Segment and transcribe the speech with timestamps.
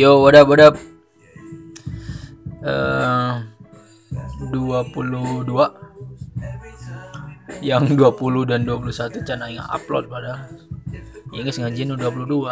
[0.00, 0.80] Yo, what up, what up?
[2.64, 3.32] Eh,
[4.48, 5.44] 22
[7.60, 10.48] yang 20 dan 21 can aing upload padahal.
[11.36, 12.48] Ya guys ngajian udah 22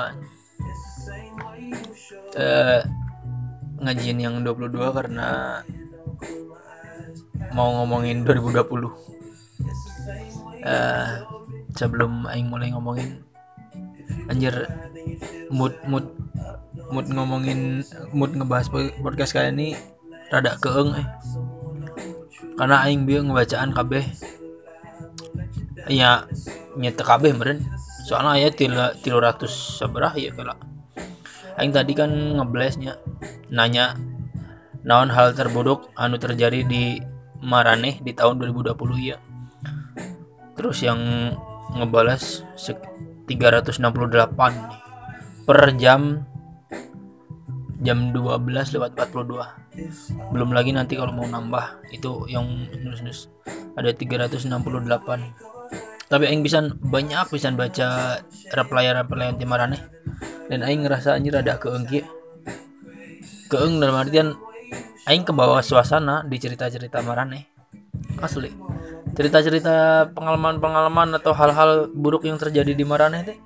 [2.37, 2.85] eh
[3.81, 5.65] ngajian yang 22 karena
[7.57, 8.93] mau ngomongin 2020
[10.69, 11.25] eh
[11.73, 13.25] sebelum aing mulai ngomongin
[14.29, 14.69] anjir
[15.49, 16.07] mood mood
[16.89, 17.85] mood ngomongin
[18.15, 18.69] mood ngebahas
[19.03, 19.69] podcast kali ini
[20.29, 21.09] rada keeng eh.
[22.59, 24.03] Karena aing bieu ngebacaan kabeh.
[25.89, 26.27] Ya
[26.77, 27.65] nyete kabeh meren
[28.09, 30.57] soalnya aya tilu, tilu ratus seberah ya kala
[31.61, 32.97] aing tadi kan ngeblesnya
[33.53, 33.93] nanya
[34.81, 37.05] naon hal terburuk anu terjadi di
[37.39, 39.21] Maraneh di tahun 2020 ya
[40.57, 40.99] terus yang
[41.77, 44.81] ngebalas 368 nih
[45.49, 46.29] per jam
[47.81, 48.45] jam 12
[48.77, 52.45] lewat 42 belum lagi nanti kalau mau nambah itu yang
[52.85, 53.33] nus-nus
[53.73, 54.45] ada 368
[56.13, 58.21] tapi aing bisa banyak bisa baca
[58.53, 59.81] reply-reply anti marane
[60.53, 62.05] dan aing ngerasa anjir ada keeng kieu
[63.49, 64.37] keeng dalam artian
[65.09, 67.49] aing ke bawah suasana di cerita-cerita marane
[68.21, 68.51] asli.
[69.15, 73.39] Cerita-cerita pengalaman-pengalaman atau hal-hal buruk yang terjadi di marane teh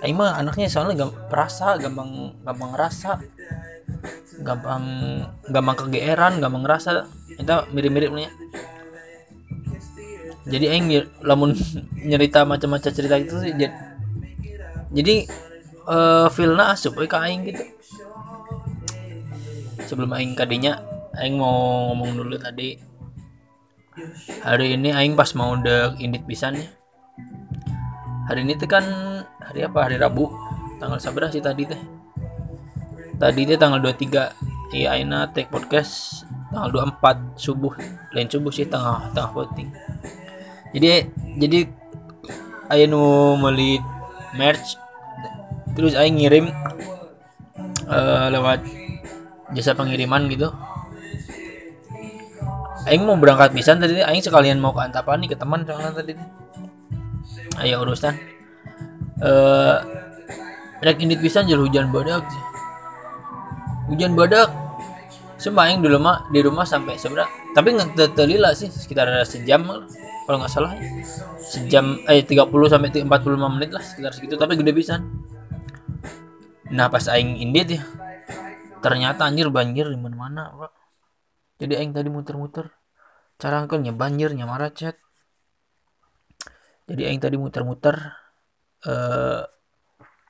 [0.00, 3.10] Aing mah anaknya soalnya gak perasa, gampang gampang ngerasa,
[4.40, 4.84] gampang
[5.52, 7.04] gampang kegeeran, gampang ngerasa.
[7.36, 8.30] Itu mirip-mirip nih.
[10.48, 10.86] Jadi aing
[11.20, 11.52] lamun
[12.08, 13.76] nyerita macam-macam cerita itu sih jadi,
[14.90, 15.14] jadi
[15.84, 17.62] uh, feelnya asup we ka aing gitu.
[19.84, 20.80] Sebelum aing kadinya
[21.20, 22.80] aing mau ngomong dulu tadi
[24.40, 26.70] hari ini aing pas mau dek indit pisannya
[28.30, 28.84] hari ini tuh kan
[29.50, 29.78] hari apa?
[29.90, 30.30] Hari Rabu.
[30.78, 31.80] Tanggal sabar sih tadi teh.
[33.18, 36.22] Tadi teh tanggal 23 iya Aina take podcast
[36.54, 37.74] tanggal 24 subuh.
[38.14, 39.70] Lain subuh sih tengah tengah voting
[40.74, 41.06] jadi
[41.38, 41.60] jadi
[42.70, 43.82] Ayo nu melit
[44.38, 44.78] merch
[45.74, 46.54] terus Ayo ngirim
[47.90, 48.62] uh, lewat
[49.50, 50.54] jasa pengiriman gitu.
[52.86, 56.14] Aing mau berangkat pisan tadi Aing sekalian mau ke Antapani ke teman soalnya tadi
[57.60, 58.16] ayo urusan
[59.18, 59.76] eh
[60.80, 62.24] rek indit pisan jadi hujan badak
[63.90, 64.50] hujan badak
[65.40, 67.24] Sumpah Aing dulu mah di rumah sampai seberapa
[67.56, 69.64] tapi nggak terlila sih sekitar sejam
[70.28, 70.76] kalau nggak salah.
[71.40, 73.08] Sejam eh 30 sampai 45
[73.56, 75.00] menit lah sekitar segitu tapi gede pisan.
[76.76, 77.82] Nah pas Aing indit ya
[78.80, 80.56] ternyata anjir banjir di mana-mana
[81.60, 82.72] jadi aing tadi muter-muter
[83.36, 84.96] cara angkelnya banjirnya maracet
[86.88, 88.16] jadi aing tadi muter-muter
[88.86, 89.42] eh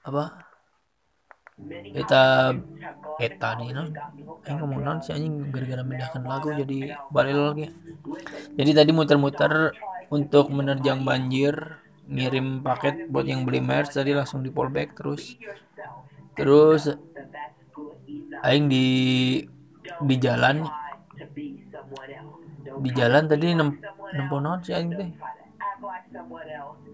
[0.01, 0.25] apa?
[1.95, 2.57] Kita
[3.21, 3.93] eta nih non.
[4.49, 7.67] Aing ngomong non si anjing gara-gara memindahkan lagu jadi balik lagi.
[8.57, 9.77] Jadi tadi muter-muter
[10.09, 11.55] untuk menerjang banjir
[12.11, 15.37] ngirim paket buat yang beli merch tadi langsung di polback terus.
[16.35, 16.89] Terus
[18.41, 18.87] aing di
[20.01, 20.65] di jalan.
[22.81, 25.11] Di jalan tadi nempo non si aing teh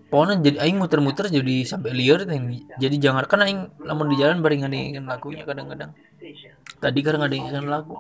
[0.07, 2.39] Pokoknya jadi aing muter-muter jadi sampai liar teh.
[2.79, 5.91] Jadi jangan kan aing lamun di jalan bari ngadengin lagunya kadang-kadang.
[6.79, 7.99] Tadi kan ngadengin lagu.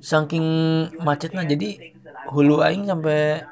[0.00, 0.46] Saking
[1.04, 1.92] macetnya jadi
[2.32, 3.44] hulu aing sampai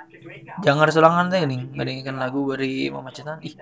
[0.65, 3.53] jangan selangan teh nih ngadengin lagu bari mamacetan ih.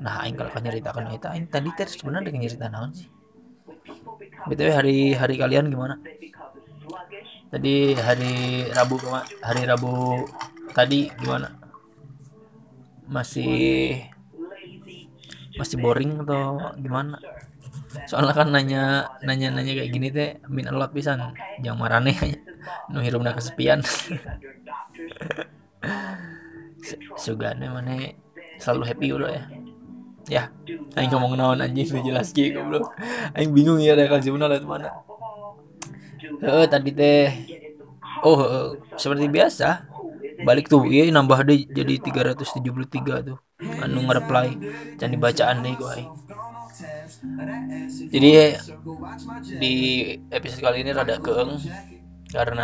[0.00, 3.08] Nah aing kalau kan nyeritakan itu aing tadi teh sebenarnya dengan cerita naon sih.
[4.48, 6.00] BTW hari hari kalian gimana?
[7.52, 8.96] Tadi hari Rabu
[9.44, 10.24] hari Rabu
[10.72, 11.67] tadi gimana?
[13.08, 14.04] Masih
[15.58, 17.16] masih boring atau gimana?
[18.08, 21.18] Soalnya kan nanya nanya nanya kayak gini teh min alot pisan
[21.64, 22.12] jangan marane
[22.92, 23.80] nu hirupna kesepian.
[27.18, 27.94] Sugane mana
[28.62, 29.44] selalu happy udah ya.
[30.28, 30.42] Ya,
[30.92, 32.92] aing ngomong naon anjing udah jelas ki goblok.
[33.32, 34.92] Aing bingung ya ada kasih mana mana.
[36.44, 37.26] Heeh, tadi teh
[38.26, 39.86] Oh, seperti biasa.
[40.46, 43.38] Balik tuh, iya nambah deh jadi 373 tuh.
[43.82, 44.48] Anu nge-reply
[44.98, 45.96] dan dibacaan deh gue.
[48.12, 48.28] Jadi
[49.60, 49.72] di
[50.36, 51.52] episode kali ini rada keeng
[52.34, 52.62] karena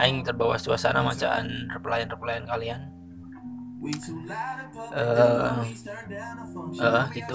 [0.00, 2.80] aing terbawa suasana macaan replyan-replyan kalian.
[4.90, 5.64] Uh,
[6.78, 7.34] uh, gitu.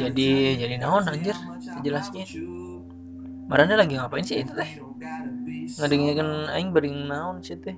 [0.00, 0.22] Jadi
[0.60, 1.36] jadi naon anjir
[1.84, 2.26] jelasnya.
[3.46, 4.70] Marane lagi ngapain sih itu teh?
[5.78, 7.76] Ngadengin aing bering naon sih teh?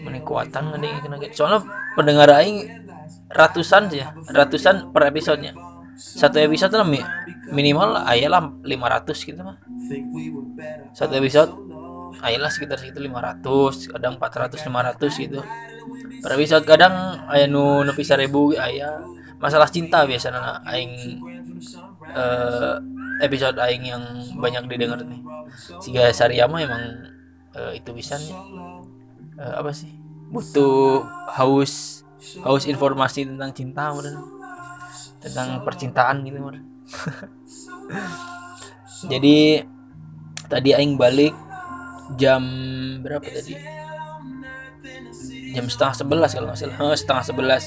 [0.00, 0.88] mana kuatan kena
[1.20, 1.60] gitu soalnya
[1.92, 2.88] pendengar aing
[3.28, 5.52] ratusan sih ya ratusan per episodenya.
[5.92, 7.04] Satu episode lah mi-
[7.50, 9.60] minimal ayalah 500 gitu mah.
[10.96, 11.52] Satu episode
[12.24, 15.40] ayalah sekitar segitu 500 kadang 400 500 gitu.
[16.18, 16.94] Per episode kadang
[17.28, 18.24] aya nu nepi 1000
[18.56, 19.04] aya.
[19.36, 21.20] Masalah cinta biasanya aing
[22.12, 22.74] eh,
[23.24, 24.04] episode aing yang
[24.38, 25.20] banyak didengar nih.
[25.82, 26.82] Siga Sariyama emang
[27.56, 28.16] eh, itu bisa
[29.38, 29.90] eh, apa sih?
[30.28, 31.02] Butuh
[31.34, 32.04] haus
[32.42, 33.94] haus informasi tentang cinta
[35.18, 36.38] tentang percintaan gitu
[39.12, 39.62] jadi
[40.48, 41.36] tadi aing balik
[42.16, 42.42] jam
[43.04, 43.54] berapa tadi?
[45.52, 46.96] Jam setengah sebelas kalau nggak salah.
[46.96, 47.64] Setengah sebelas.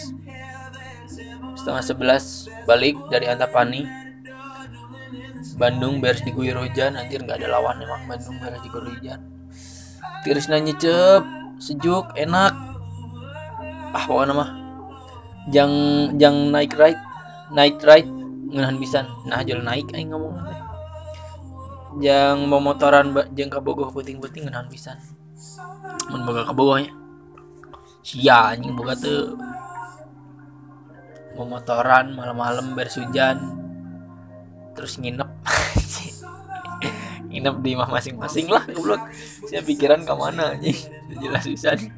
[1.54, 2.24] Setengah sebelas
[2.66, 4.01] balik dari Antapani
[5.58, 9.20] Bandung beres diguyur hujan anjir nggak ada lawan emang Bandung beres diguyur hujan.
[10.22, 11.24] Tirisna nyecep
[11.58, 12.54] sejuk enak.
[13.92, 14.50] Ah pokoknya mah.
[15.50, 15.74] Jang
[16.22, 17.02] jang naik ride
[17.52, 18.10] naik ride
[18.52, 19.06] ngenahan pisan.
[19.26, 20.38] Nah jual naik aing ngomong.
[22.00, 24.98] Jang mau motoran jang kabogoh puting-puting ngenahan pisan.
[26.14, 27.02] Mun boga kabogohnya
[28.02, 29.38] sia anjing boga tuh
[31.38, 33.38] mau motoran malam-malam beres hujan
[34.74, 35.30] terus nginep.
[37.32, 39.08] Nginep di rumah masing-masing lah goblok.
[39.48, 40.76] Saya pikiran ke mana anjing?
[41.16, 41.80] Jelas pisan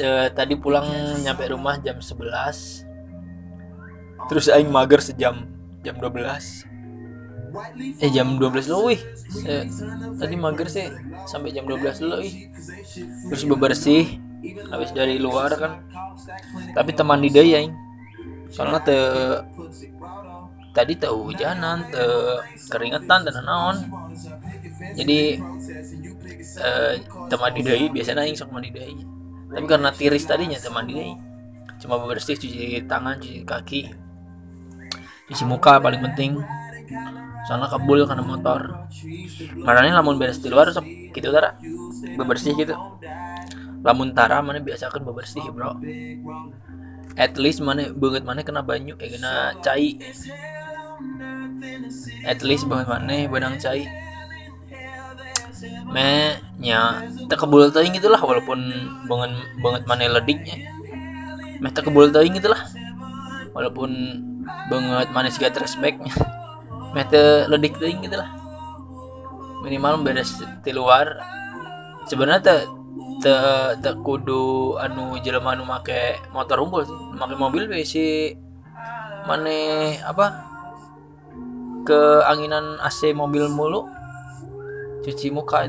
[0.00, 0.84] Eh, tadi pulang
[1.20, 2.86] nyampe rumah jam 11
[4.28, 5.48] terus aing mager sejam
[5.82, 6.68] jam 12
[7.98, 9.00] eh jam 12 loh wih.
[9.26, 9.66] Saya-
[10.20, 10.86] tadi mager sih
[11.26, 12.52] sampai jam 12 loh wih
[13.28, 14.20] terus bebersih
[14.70, 15.72] habis dari luar kan.
[16.76, 17.72] Tapi teman di aing
[18.50, 18.98] soalnya te
[20.70, 22.04] tadi teu hujanan te
[22.70, 23.76] keringetan dan naon
[24.94, 25.38] jadi
[26.60, 26.94] eh,
[27.30, 28.96] teman di deui biasanya aing sok mandi deui.
[29.50, 31.14] Tapi karena tiris tadinya teman di deui.
[31.80, 33.80] Cuma bebersih cuci tangan cuci kaki.
[35.30, 36.40] Cuci muka paling penting.
[37.48, 38.88] Soalnya kabul karena motor.
[39.56, 41.56] Marahnya lamun beres di luar sok gitu tara.
[42.18, 42.74] Bebersih gitu.
[43.80, 45.72] Lamun tara mana biasa kan bebersih bro
[47.16, 49.98] at least mana banget mana kena banyu eh kena cai.
[52.26, 53.88] At least banget mana benang cai.
[55.90, 58.60] Me nya tak kebul teuing gitulah walaupun
[59.04, 60.56] banget banget mana lediknya.
[61.60, 62.60] Me tak kebul teuing gitulah
[63.52, 63.90] walaupun
[64.70, 66.14] banget mana siga respectnya.
[66.94, 68.30] Me teu ledik teuing gitulah.
[69.60, 71.20] Minimal beres di luar.
[72.08, 72.64] Sebenarnya
[73.20, 73.36] te
[73.84, 78.32] te kudu anu jelema anu make motor unggul sih make mobil we si
[79.28, 80.26] mane apa
[81.84, 83.84] ke anginan AC mobil mulu
[85.04, 85.68] cuci muka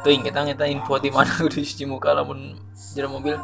[0.00, 2.56] tuh kita kita info di mana kudu cuci muka lamun
[2.94, 3.34] jero mobil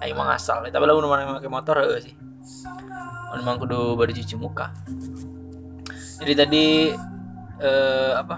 [0.00, 2.16] ayo mah ngasal tapi lamun mana make motor heuh sih.
[3.30, 4.74] Memang kudu bari cuci muka.
[6.18, 6.64] Jadi tadi
[7.60, 8.36] eh apa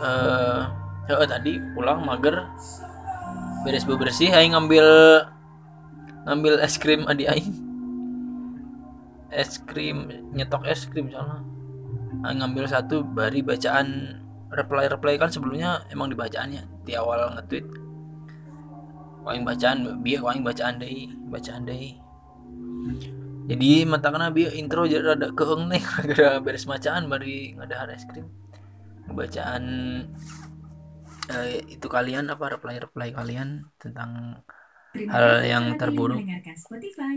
[0.00, 2.44] eh eh, tadi pulang mager.
[3.64, 4.86] Beres bebersih aing ngambil
[6.28, 7.52] ngambil es krim adi aing.
[9.30, 11.40] Es krim nyetok es krim soalnya.
[12.26, 14.18] Aing ngambil satu bari bacaan
[14.50, 17.66] reply reply kan sebelumnya emang dibacaannya di awal nge-tweet.
[19.28, 22.00] Aing bacaan biar aing bacaan deui bacaan deui
[23.50, 25.82] jadi mata kena biar intro jadi rada keeng nih
[26.14, 28.30] gara beres bacaan bari ngadahar es krim.
[29.10, 29.64] Bacaan
[31.30, 34.42] eh, itu kalian apa reply reply kalian tentang
[34.90, 36.18] hal yang terburuk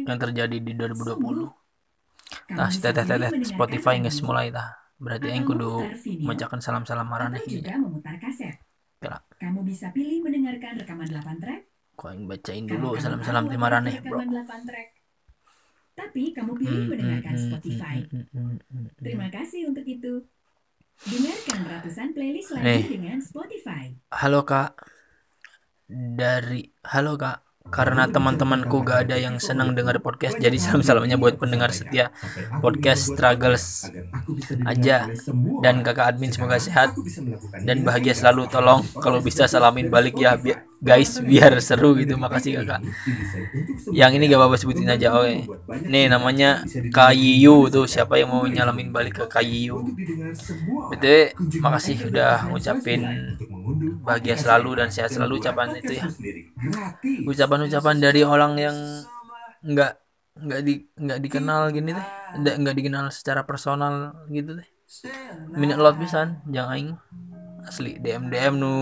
[0.05, 5.84] yang terjadi di 2020 nah teteh teteh Spotify nggak mulai dah berarti aing kudu
[6.24, 8.55] mengucapkan salam-salam marane juga memutar kaset.
[9.03, 9.20] Kira.
[9.36, 11.62] Kamu bisa pilih mendengarkan rekaman 8 track.
[11.93, 14.88] kok aing bacain dulu kamu salam-salam apa marane bro Rekaman 8 track.
[15.93, 17.98] Tapi kamu pilih mendengarkan Spotify.
[18.98, 20.25] Terima kasih untuk itu.
[21.02, 22.84] Dengarkan ratusan playlist lagi Nih.
[22.86, 23.98] dengan Spotify.
[24.08, 24.78] halo kak.
[25.90, 27.42] Dari halo kak.
[27.64, 32.12] Karena teman-temanku gak ada yang senang dengar podcast jadi salam-salamnya buat pendengar setia
[32.60, 33.88] podcast struggles
[34.64, 35.08] aja.
[35.60, 36.92] Dan kakak admin semoga sehat
[37.64, 38.52] dan bahagia selalu.
[38.52, 42.20] Tolong kalau bisa salamin balik ya bi- guys biar seru gitu.
[42.20, 42.84] makasih kakak.
[43.96, 45.24] yang ini gak apa-apa sebutin aja oh
[45.88, 47.88] nih namanya Kayiyu tuh.
[47.88, 49.80] siapa yang mau nyalamin balik ke Kayiyu
[50.92, 51.32] btw
[51.63, 53.02] makasih udah ngucapin
[54.04, 56.06] bahagia selalu dan sehat selalu ucapan itu ya.
[57.24, 58.78] ucapan-ucapan dari orang yang
[59.63, 62.08] nggak nggak di nggak dikenal gini deh
[62.42, 64.68] nggak nggak dikenal secara personal gitu deh
[65.56, 66.75] minute lot pisan jangan.
[66.75, 66.90] Aing
[67.63, 68.75] asli DM DM nu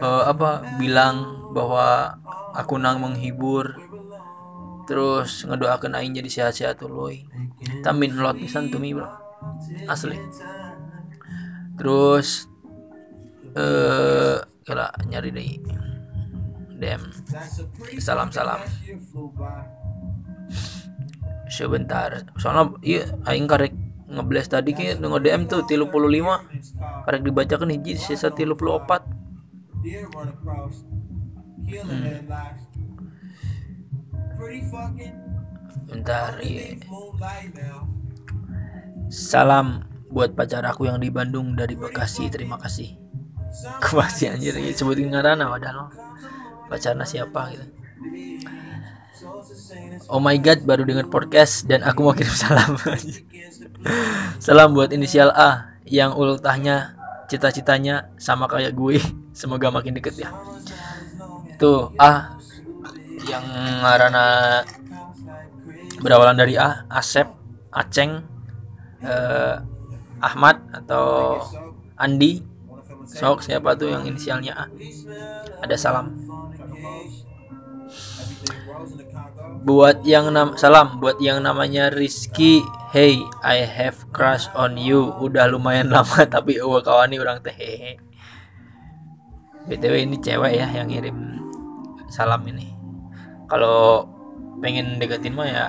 [0.00, 2.18] uh, apa bilang bahwa
[2.54, 3.78] aku nang menghibur.
[4.84, 7.08] Terus ngedoakan aing jadi sehat-sehat tuh
[7.80, 9.08] tamin lot pisan tumi bro.
[9.88, 10.20] Asli.
[11.80, 12.48] Terus
[13.54, 15.46] eh uh, nyari deh
[16.74, 17.02] DM
[17.96, 18.60] salam salam
[21.48, 22.28] sebentar.
[22.36, 23.72] Soalnya iya aing karek
[24.04, 26.44] ngebles tadi ki nge DM tuh tilu puluh lima.
[27.08, 28.28] Karek dibacakan hiji sisa
[29.84, 30.72] tilu puluh opat
[31.68, 32.32] hmm.
[35.92, 36.80] bentar iya.
[39.12, 42.30] salam buat pacar aku yang di Bandung dari Bekasi.
[42.30, 42.96] terima kasih.
[43.82, 45.90] Kemasi anjir ya, sebutin ngarana padahal
[46.70, 47.66] pacarnya siapa gitu.
[50.06, 52.78] Oh my god baru dengar podcast dan aku mau kirim salam.
[54.44, 56.94] Salam buat inisial A yang ultahnya
[57.28, 60.30] cita-citanya sama kayak gue Semoga makin deket ya.
[61.58, 62.38] Tuh A.
[63.26, 63.46] Yang
[63.82, 64.26] ngarana
[65.98, 67.26] berawalan dari A Asep
[67.74, 68.22] Aceng
[69.02, 69.54] eh,
[70.22, 71.38] Ahmad atau
[71.98, 72.46] Andi.
[73.04, 74.64] Sok siapa tuh yang inisialnya A?
[75.66, 76.14] Ada salam.
[79.64, 82.60] Buat yang nam salam buat yang namanya Rizky
[82.92, 85.10] hey I have crush on you.
[85.18, 87.56] Udah lumayan lama tapi oh kawan ini orang teh
[89.64, 91.40] btw ini cewek ya yang ngirim
[92.12, 92.72] salam ini.
[93.48, 94.08] Kalau
[94.60, 95.66] pengen deketin mah ya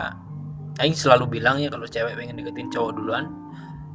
[0.75, 3.31] Aing selalu bilang ya kalau cewek pengen deketin cowok duluan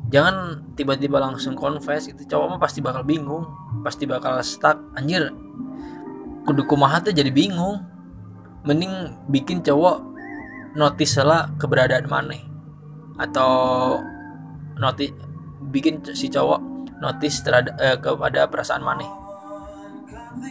[0.08, 3.44] jangan tiba-tiba langsung confess itu cowok mah pasti bakal bingung
[3.84, 4.80] pasti bakal stuck.
[4.96, 5.28] Anjir
[6.48, 7.86] kudu kumaha tuh jadi bingung.
[8.60, 10.04] Mending bikin cowok
[10.76, 12.36] notice lah keberadaan mana
[13.16, 13.96] atau
[14.76, 15.16] notice
[15.72, 16.60] bikin si cowok
[17.00, 19.19] notice terhadap eh, kepada perasaan mana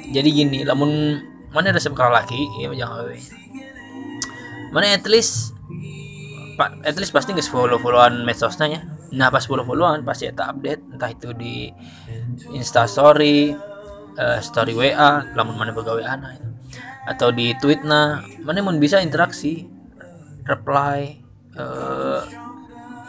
[0.09, 3.09] jadi gini namun mana resep laki ya jangan
[4.69, 5.57] mana at least
[6.59, 8.81] pak at least pasti nggak follow followan medsosnya ya.
[9.15, 10.83] Nah pas follow followan pasti kita update.
[10.91, 11.71] Entah itu di
[12.51, 13.55] instastory
[14.19, 16.49] uh, story wa lamun mana pegawai anak itu.
[17.07, 19.71] Atau di tweet nah mana mau bisa interaksi
[20.43, 21.23] reply
[21.55, 22.21] uh,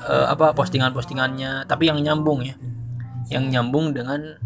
[0.06, 1.66] uh, apa postingan-postingannya.
[1.66, 2.54] Tapi yang nyambung ya.
[3.34, 4.38] Yang nyambung dengan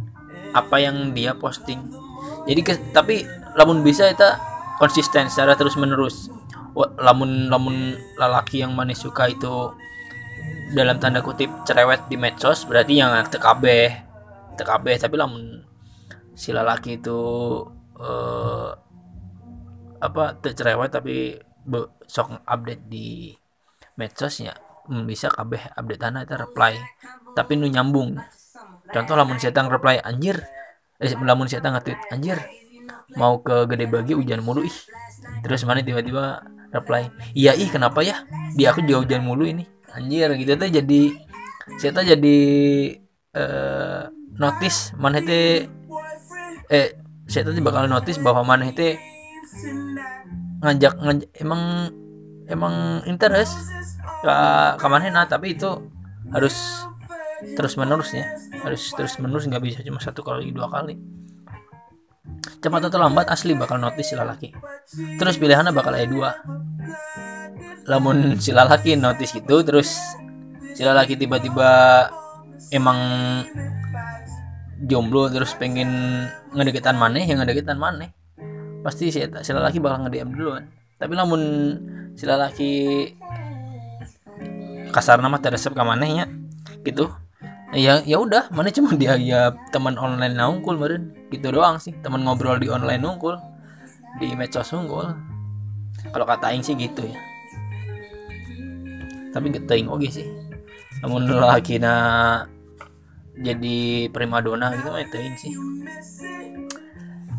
[0.56, 2.03] apa yang dia posting
[2.44, 3.24] jadi ke, tapi
[3.56, 4.28] lamun bisa itu
[4.76, 6.28] konsisten secara terus menerus
[6.98, 9.70] lamun lamun lalaki yang mana suka itu
[10.74, 13.64] dalam tanda kutip cerewet di medsos berarti yang TKB
[14.58, 15.62] TKB tapi lamun
[16.34, 17.20] si lalaki itu
[18.02, 18.70] uh,
[20.02, 21.38] apa tercerewet tapi
[22.04, 23.32] sok update di
[23.94, 24.52] medsosnya
[24.90, 26.74] hmm, bisa kabeh update tanah itu reply.
[27.32, 28.20] Tapi nu nyambung.
[28.92, 30.44] Contoh lamun siatang reply anjir
[31.02, 32.38] eh lamun siatang nge-tweet anjir
[33.18, 34.76] mau ke gede bagi hujan mulu ih.
[35.42, 38.26] Terus mana tiba-tiba reply iya ih kenapa ya?
[38.54, 39.64] Di aku juga hujan mulu ini.
[39.94, 41.02] Anjir gitu tuh jadi
[41.78, 42.38] saya jadi
[43.38, 45.70] uh, notice mana itu
[46.68, 49.00] eh saya tadi bakal notice bahwa mana itu
[50.60, 51.92] ngajak, ngajak emang
[52.48, 53.56] emang interest
[54.24, 54.32] ke
[55.12, 55.68] nah tapi itu
[56.32, 56.84] harus
[57.56, 58.24] terus menerus ya
[58.64, 60.96] harus terus menerus nggak bisa cuma satu kali dua kali.
[62.64, 64.48] Cepat atau lambat asli bakal notice si laki
[65.20, 66.30] terus pilihannya bakal ada dua.
[67.84, 69.92] Lamun si laki notice gitu terus
[70.72, 72.08] si laki tiba-tiba
[72.72, 72.98] emang
[74.84, 76.24] jomblo terus pengen
[76.56, 78.08] ngedeketan mana yang ngedeketan mana
[78.84, 80.64] pasti si, si laki bakal nge-DM duluan.
[80.96, 81.40] Tapi namun
[82.16, 82.72] si laki
[84.94, 86.30] kasar nama teresep ke manehnya
[86.86, 87.10] gitu
[87.72, 92.20] ya ya udah mana cuma dia ya teman online nungkul meren gitu doang sih teman
[92.22, 93.40] ngobrol di online nungkul
[94.20, 95.16] di medsos nungkul
[96.10, 97.18] kalau kata aing sih gitu ya.
[99.34, 100.26] Tapi gak taing oke sih.
[101.02, 101.94] Namun laki na
[103.34, 105.54] jadi primadona gitu mah itu sih.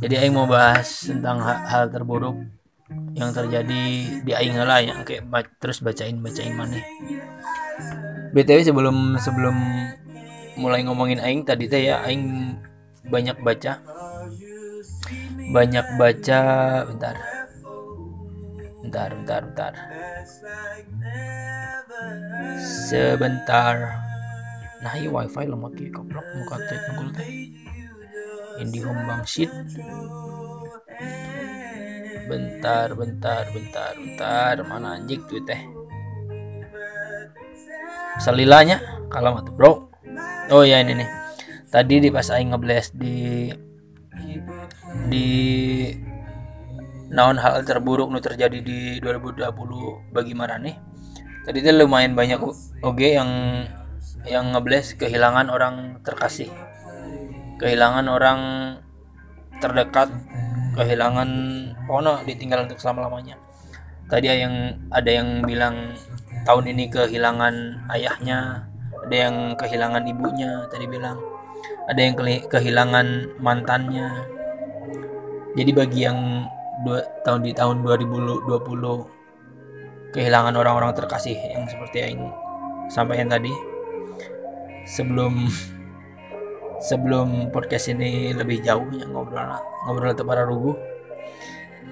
[0.03, 2.36] Jadi aing mau bahas tentang hal, hal terburuk
[3.15, 3.84] yang terjadi
[4.22, 5.25] di aing lah yang kayak
[5.58, 6.77] terus bacain bacain mana
[8.36, 9.55] btw sebelum sebelum
[10.55, 12.55] mulai ngomongin aing tadi teh ya aing
[13.07, 13.79] banyak baca.
[15.51, 16.41] Banyak baca
[16.89, 17.15] bentar.
[18.81, 19.74] Bentar bentar bentar.
[22.62, 23.75] Sebentar.
[24.81, 27.29] Nah ini wifi lemot ki goblok muka teh nunggu teh.
[28.55, 29.51] IndiHome Bangsit
[32.25, 34.55] bentar bentar bentar bentar.
[34.65, 35.62] Mana anjing tuh teh?
[38.15, 38.79] Salilanya
[39.12, 39.91] kalau mah bro
[40.51, 41.10] oh ya ini nih.
[41.69, 43.51] Tadi di pas aing ngebles di
[45.12, 45.27] di
[47.12, 50.72] naon hal terburuk nu terjadi di 2020 bagi Marane
[51.45, 52.41] tadi itu lumayan banyak
[52.81, 53.29] oke yang
[54.25, 56.50] yang ngebles kehilangan orang terkasih
[57.62, 58.39] kehilangan orang
[59.62, 60.10] terdekat
[60.74, 61.29] kehilangan
[61.86, 63.38] pono ditinggal untuk selama lamanya
[64.10, 65.93] tadi yang ada yang bilang
[66.43, 68.67] tahun ini kehilangan ayahnya
[69.05, 71.21] ada yang kehilangan ibunya tadi bilang.
[71.85, 72.17] Ada yang
[72.50, 74.09] kehilangan mantannya.
[75.53, 76.50] Jadi bagi yang
[76.81, 78.50] dua, tahun di tahun 2020
[80.12, 82.33] kehilangan orang-orang terkasih yang seperti yang
[82.89, 83.53] sampaikan tadi
[84.89, 85.47] sebelum
[86.89, 90.75] sebelum podcast ini lebih jauh yang ngobrol ngobrol para rugu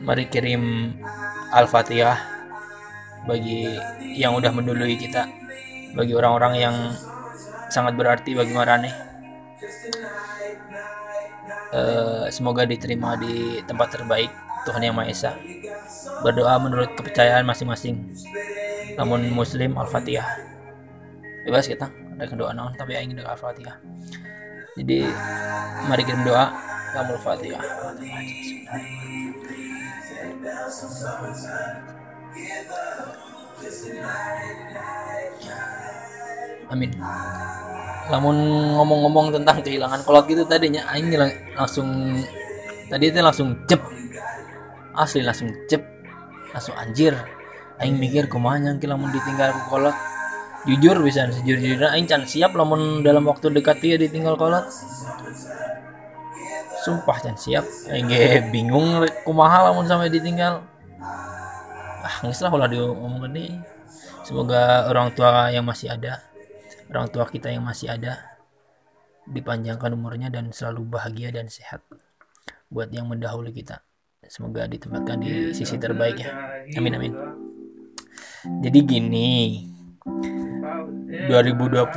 [0.03, 0.96] mari kirim
[1.55, 2.20] al-fatihah
[3.24, 3.79] bagi
[4.15, 5.42] yang udah mendului kita
[5.93, 6.75] bagi orang-orang yang
[7.69, 8.91] sangat berarti bagi Marane.
[11.73, 14.29] Uh, semoga diterima di tempat terbaik
[14.69, 15.31] Tuhan Yang Maha Esa.
[16.21, 18.13] Berdoa menurut kepercayaan masing-masing.
[18.93, 20.38] Namun muslim al-fatihah.
[21.50, 23.81] Bebas kita ada doa naon tapi ingin al-fatihah.
[24.77, 25.05] Jadi
[25.89, 26.50] mari kirim doa
[26.93, 27.65] kamu fatihah
[36.74, 36.91] Amin.
[38.10, 38.36] Namun
[38.75, 41.13] ngomong-ngomong tentang kehilangan kolot gitu tadinya aing
[41.55, 42.17] langsung
[42.89, 43.79] tadi itu langsung cep.
[44.98, 45.82] Asli langsung cep.
[46.51, 47.13] Langsung anjir.
[47.82, 49.96] Aing mikir kumaha nyangki lamun ditinggal kolot
[50.63, 54.63] jujur bisa sejujurnya aing can siap lamun dalam waktu dekat dia ditinggal kolot
[56.88, 58.08] sumpah can siap aing
[58.48, 60.63] bingung kumaha lamun sampai ditinggal
[62.03, 63.57] ah nggak lah ulah diomong ini.
[64.27, 66.19] Semoga orang tua yang masih ada
[66.91, 68.19] orang tua kita yang masih ada
[69.23, 71.80] dipanjangkan umurnya dan selalu bahagia dan sehat
[72.67, 73.80] buat yang mendahului kita.
[74.28, 76.32] Semoga ditempatkan di sisi terbaik ya.
[76.75, 76.95] Amin.
[76.95, 77.13] Amin
[78.43, 79.63] jadi gini
[81.32, 81.88] 2020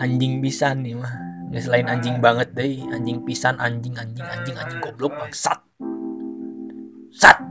[0.00, 1.14] anjing pisan nih mah.
[1.58, 5.58] Selain anjing banget deh anjing pisan anjing anjing anjing anjing goblok bangsat.
[7.10, 7.42] Sat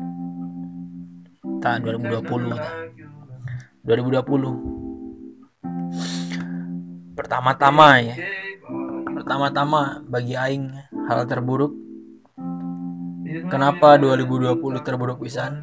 [1.60, 2.72] tahun 2020 ta.
[3.84, 4.80] 2020
[7.16, 8.16] pertama-tama ya.
[9.20, 10.72] Pertama-tama bagi aing
[11.12, 11.76] hal terburuk.
[13.52, 15.62] Kenapa 2020 terburuk pisan?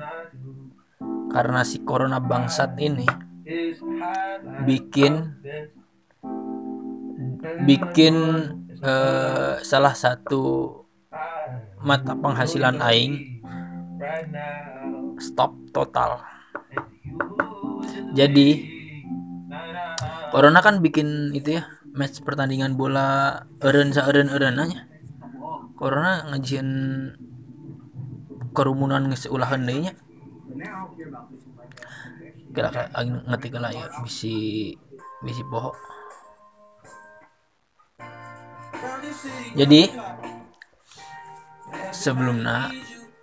[1.32, 3.06] Karena si corona bangsat ini
[4.66, 5.14] bikin
[7.66, 8.14] bikin
[8.82, 10.74] uh, salah satu
[11.82, 13.42] mata penghasilan aing
[15.18, 16.22] stop total.
[18.16, 18.48] Jadi
[20.32, 24.84] corona kan bikin itu ya match pertandingan bola eren sa eren aja
[25.76, 26.68] corona ngajian
[28.56, 29.92] kerumunan ngesulahan nya.
[32.56, 34.72] Kira angin ngetik lah ya bisi
[35.20, 35.76] bisi bohong
[39.56, 39.88] jadi
[41.92, 42.72] sebelumnya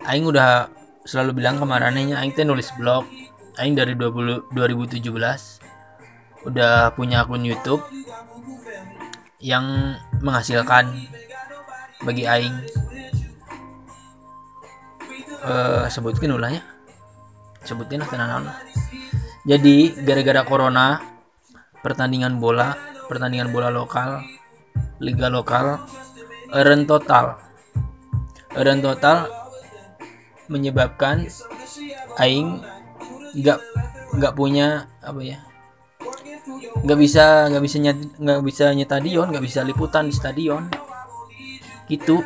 [0.05, 0.69] aing udah
[1.03, 3.07] selalu bilang kemarinnya aing teh nulis blog.
[3.61, 5.13] Aing dari 20, 2017
[6.49, 7.85] udah punya akun YouTube
[9.37, 10.89] yang menghasilkan
[12.01, 12.55] bagi aing.
[15.43, 16.63] Uh, sebutkan ulahnya.
[17.63, 18.47] Sebutin lah tenan
[19.43, 21.03] jadi gara-gara corona
[21.83, 22.79] pertandingan bola,
[23.11, 24.23] pertandingan bola lokal,
[25.03, 25.83] liga lokal
[26.55, 27.35] eren total.
[28.55, 29.27] Eren total
[30.53, 31.25] menyebabkan
[32.21, 32.61] aing
[33.33, 33.59] nggak
[34.13, 35.41] nggak punya apa ya
[36.83, 37.77] nggak bisa nggak bisa
[38.19, 40.67] nggak bisa nyetadion nggak bisa liputan di stadion.
[41.87, 42.19] Gitu.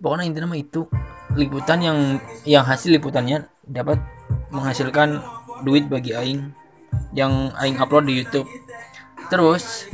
[0.00, 0.86] Pokoknya intinya mah itu.
[1.34, 1.98] Liputan yang
[2.42, 4.02] yang hasil liputannya dapat
[4.50, 5.22] menghasilkan
[5.62, 6.50] duit bagi aing
[7.14, 8.46] yang aing upload di YouTube.
[9.30, 9.86] Terus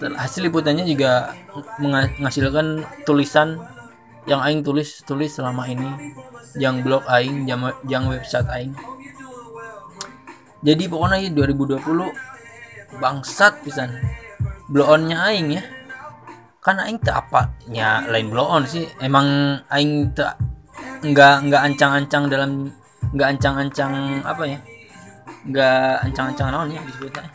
[0.00, 1.36] hasil liputannya juga
[1.80, 3.60] menghasilkan tulisan
[4.30, 6.14] yang aing tulis tulis selama ini.
[6.54, 8.74] Yang blog aing yang, yang website aing.
[10.62, 11.82] Jadi pokoknya 2020
[13.02, 13.90] bangsat pisan.
[14.70, 15.62] Blow onnya aing ya.
[16.62, 18.86] Kan aing tak apa nya lain blow on sih.
[19.02, 20.38] Emang aing tak
[21.00, 22.70] nggak nggak ancang-ancang dalam
[23.10, 24.58] nggak ancang-ancang apa ya?
[25.48, 27.26] Nggak ancang-ancang naon ya disebutnya.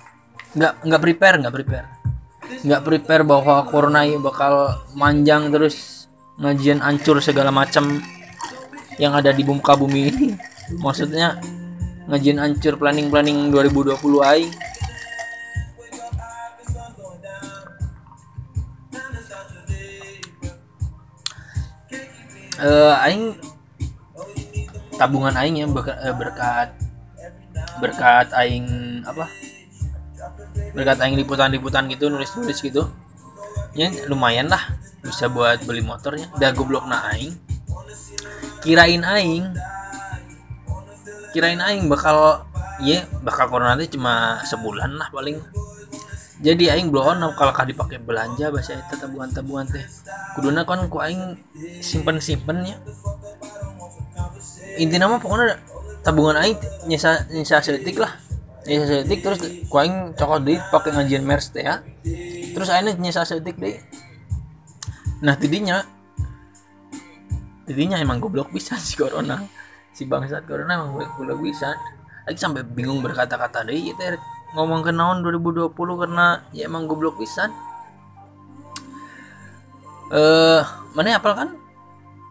[0.56, 1.88] Nggak nggak prepare nggak prepare.
[2.62, 5.95] Nggak prepare bahwa corona ini bakal manjang terus
[6.36, 8.04] ngajian ancur segala macam
[9.00, 10.28] yang ada di muka bumi ini.
[10.80, 11.40] Maksudnya
[12.12, 14.42] ngajian ancur planning planning 2020 ai
[22.60, 23.24] uh, eh, aing.
[24.96, 26.70] Tabungan aing ya berkat, eh, berkat
[27.84, 28.68] berkat aing
[29.04, 29.28] apa?
[30.72, 32.88] Berkat aing liputan-liputan gitu nulis-nulis gitu.
[33.76, 34.75] Ya lumayan lah
[35.06, 36.28] bisa buat beli motornya.
[36.34, 37.38] Udah goblok na aing.
[38.66, 39.54] Kirain aing.
[41.32, 42.50] Kirain aing bakal
[42.82, 45.38] ya bakal corona itu cuma sebulan lah paling.
[46.42, 49.86] Jadi aing blow on kalau kah dipakai belanja bahasa itu tabungan-tabungan teh.
[50.36, 51.40] Kuduna kan ku aing
[51.80, 52.76] simpen-simpen ya
[54.76, 55.56] intinya mah pokoknya
[56.04, 58.12] tabungan aing nyisa nyisa setik lah.
[58.68, 59.40] Nyisa setik terus
[59.72, 61.80] ku aing cokot deh pakai ngajian mers teh ya.
[62.52, 63.80] Terus aing nyisa setik deh
[65.22, 65.84] nah tidinya.
[67.66, 69.42] Tidinya emang goblok bisa si corona.
[69.96, 71.74] Si bangsat corona emang goblok bisa
[72.26, 74.02] lagi sampai bingung berkata-kata deh itu
[74.58, 77.54] ngomong ke naon 2020 karena ya emang goblok bisa
[80.10, 80.62] eh
[80.94, 81.50] mana apal kan?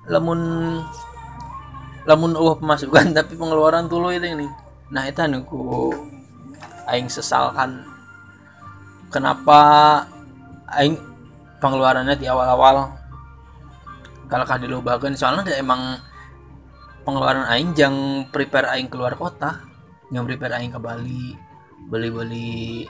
[0.07, 0.41] Lamun
[2.05, 4.47] lamun uh pemasukan tapi pengeluaran tulu itu ini.
[4.91, 5.91] Nah itu anu ku
[6.91, 7.83] aing sesalkan.
[9.11, 9.59] Kenapa
[10.75, 10.99] aing
[11.65, 12.93] pengeluarannya di awal-awal.
[14.29, 15.97] Kalau kah dilubakan soalnya dia emang
[17.09, 17.97] pengeluaran aing jang
[18.29, 19.65] prepare aing keluar kota.
[20.13, 21.33] Yang prepare aing ke Bali
[21.89, 22.85] beli-beli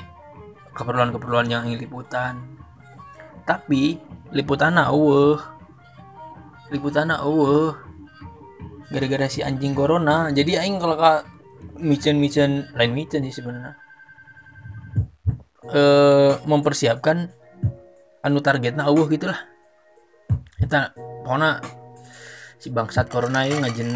[0.74, 2.34] keperluan-keperluan yang ingin liputan.
[3.46, 4.02] Tapi
[4.34, 5.38] liputan eueuh
[6.74, 7.78] liputan eueuh
[8.90, 10.34] gara-gara si anjing corona.
[10.34, 11.22] Jadi aing kalau kak
[11.78, 13.78] micen-micen lain micen sih sebenarnya.
[15.70, 17.30] Eh mempersiapkan
[18.24, 19.36] anu targetnya eueuh gitulah.
[20.56, 21.60] Kita pokoknya
[22.56, 23.90] si bangsat corona ini ngajin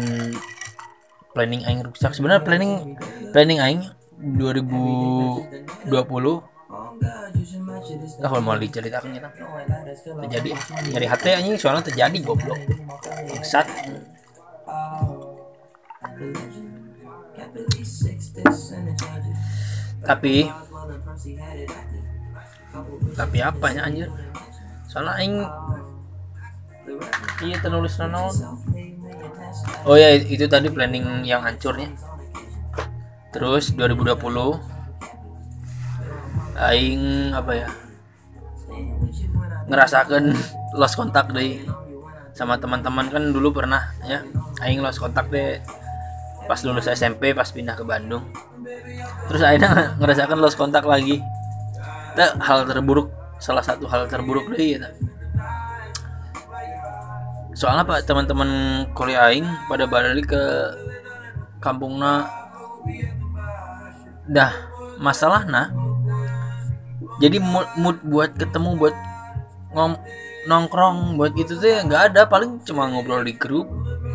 [1.33, 2.93] planning aing rusak sebenarnya planning
[3.33, 3.81] planning aing
[4.37, 5.89] 2020
[8.19, 9.29] Nah, kalau mau diceritakan kita
[10.03, 10.49] terjadi.
[10.93, 12.59] Nyari hati anjing soalnya terjadi goblok.
[13.31, 13.65] Bangsat.
[20.03, 20.35] Tapi
[23.15, 24.09] tapi apanya anjir?
[24.89, 25.35] Soalnya aing.
[27.39, 28.33] Iya ternulis naon
[29.87, 31.89] oh ya itu tadi planning yang hancurnya
[33.29, 34.17] terus 2020
[36.59, 37.69] aing apa ya?
[39.69, 40.33] Ngerasakan
[40.75, 41.61] lost kontak deh
[42.33, 43.05] sama teman-teman.
[43.07, 44.25] Kan dulu pernah ya
[44.65, 45.61] aing lost kontak deh
[46.49, 48.27] pas lulus SMP pas pindah ke Bandung.
[49.29, 51.21] Terus akhirnya ngerasakan lost kontak lagi
[52.15, 53.07] itu hal terburuk
[53.39, 54.89] salah satu hal terburuk deh ya
[57.59, 58.49] soalnya pak teman-teman
[58.95, 60.43] kuliah aing pada balik ke
[61.59, 62.23] kampungna.
[64.31, 64.55] Dah
[64.95, 65.67] masalah nah
[67.19, 68.95] jadi mood, mood buat ketemu buat
[69.75, 69.99] ngom
[70.47, 72.21] nongkrong buat gitu tuh nggak ada.
[72.31, 73.67] Paling cuma ngobrol di grup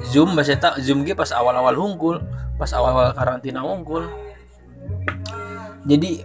[0.09, 2.24] zoom bahasa tak zoom gitu pas awal-awal hungkul
[2.57, 4.09] pas awal-awal karantina hungkul
[5.85, 6.24] jadi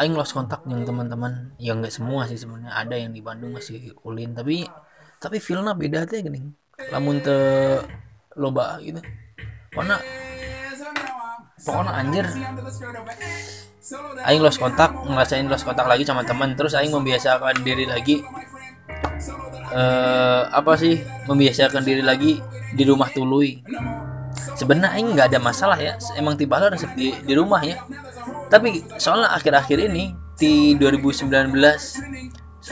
[0.00, 1.32] aing lost kontak dengan teman-teman.
[1.60, 2.72] Yang nggak semua sih sebenarnya.
[2.72, 4.32] Ada yang di Bandung masih ulin.
[4.32, 4.64] Tapi
[5.22, 6.42] tapi feelnya beda tuh gini
[6.90, 7.36] lamun te
[8.34, 8.98] loba gitu.
[9.70, 9.96] Karena
[11.62, 12.26] pokoknya anjir.
[14.22, 16.58] Aing lost kontak ngerasain lost kontak lagi sama teman.
[16.58, 18.24] Terus aing membiasakan diri lagi
[19.72, 20.98] eh apa sih?
[21.28, 22.42] Membiasakan diri lagi
[22.74, 23.62] di rumah tului.
[24.58, 25.94] Sebenarnya aing nggak ada masalah ya.
[26.18, 27.78] Emang tiba lo resep di, di rumah ya
[28.52, 31.32] tapi soalnya akhir-akhir ini di 2019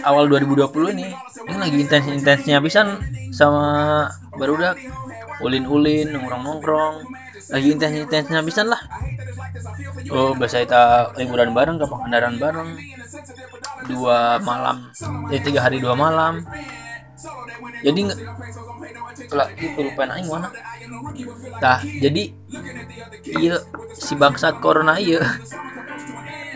[0.04, 1.08] awal 2020 ini
[1.48, 3.00] ini lagi intens-intensnya pisan
[3.32, 4.76] sama barudak.
[5.40, 7.08] Ulin-ulin nongkrong-nongkrong.
[7.48, 8.80] Lagi intens-intensnya pisan lah.
[10.12, 12.70] Oh bahasa kita liburan bareng ke Pangandaran bareng.
[13.88, 14.92] Dua malam
[15.32, 16.44] eh tiga hari dua malam.
[17.80, 18.20] Jadi nggak
[19.32, 20.48] kalau itu lupa aing mana.
[21.58, 22.22] Nah jadi
[23.40, 23.56] iya
[23.96, 25.24] si bangsat corona iya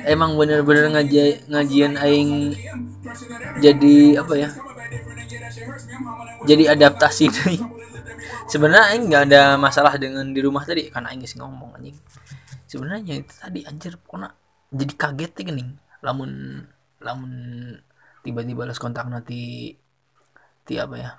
[0.04, 2.52] emang bener-bener ngaji ngajian aing
[3.60, 4.50] jadi apa ya
[6.44, 7.84] jadi adaptasi nih
[8.44, 11.96] sebenarnya aing nggak ada masalah dengan di rumah tadi karena aing sih ngomong anjing.
[12.68, 14.30] Sebenarnya itu tadi anjir pokoknya
[14.74, 15.64] jadi kaget ya gini.
[16.04, 16.30] Lamun
[17.00, 17.32] lamun
[18.24, 19.72] tiba-tiba les kontak nanti
[20.64, 21.10] ti apa ya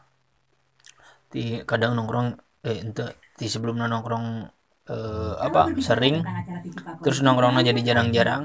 [1.29, 2.33] ti kadang nongkrong
[2.65, 3.05] eh ente
[3.37, 4.49] ti sebelum nongkrong
[4.89, 6.21] eh, apa sering?
[7.01, 8.43] terus nongkrongnya jadi jarang-jarang?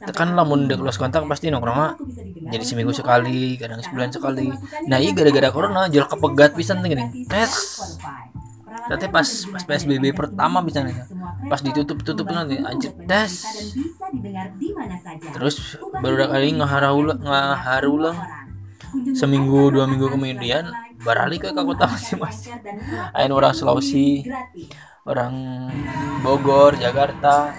[0.00, 2.00] tekan lamun dek los kontak pasti nongkrongnya
[2.48, 4.48] jadi seminggu sekali kadang sebulan sekali.
[4.88, 7.04] nah iya gara-gara corona jual kepegat pisan nih gini.
[7.28, 7.52] tes
[8.88, 10.96] tapi pas pas psbb pertama bisa nih
[11.52, 13.44] pas ditutup tutup nanti anjir tes.
[15.36, 18.16] terus baru kali ngaharulang ngaharulang
[19.12, 22.60] seminggu dua minggu kemudian beralih ke kota masing-masing.
[23.16, 24.28] aing orang Sulawesi
[25.08, 25.34] orang
[26.20, 27.56] Bogor Jakarta.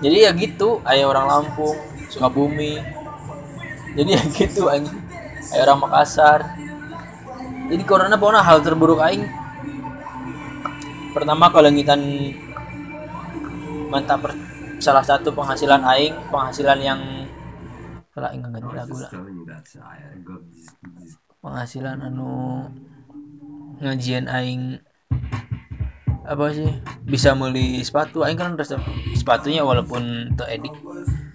[0.00, 1.76] Jadi ya gitu ayah orang Lampung
[2.08, 2.78] Sukabumi.
[3.98, 4.86] Jadi ya gitu aing
[5.52, 6.40] ayah orang Makassar.
[7.70, 9.26] Jadi corona pokoknya hal terburuk aing.
[11.10, 11.98] Pertama kalau ngitan
[13.90, 14.32] mantap per,
[14.78, 17.00] salah satu penghasilan aing penghasilan yang
[18.14, 19.10] kalau aing ganti lagu lah
[21.40, 22.68] penghasilan anu
[23.80, 24.80] ngajian aing
[26.24, 26.70] apa sih
[27.08, 28.22] bisa beli sepatu.
[28.22, 28.78] Aing kan resep
[29.16, 30.72] sepatunya walaupun teredik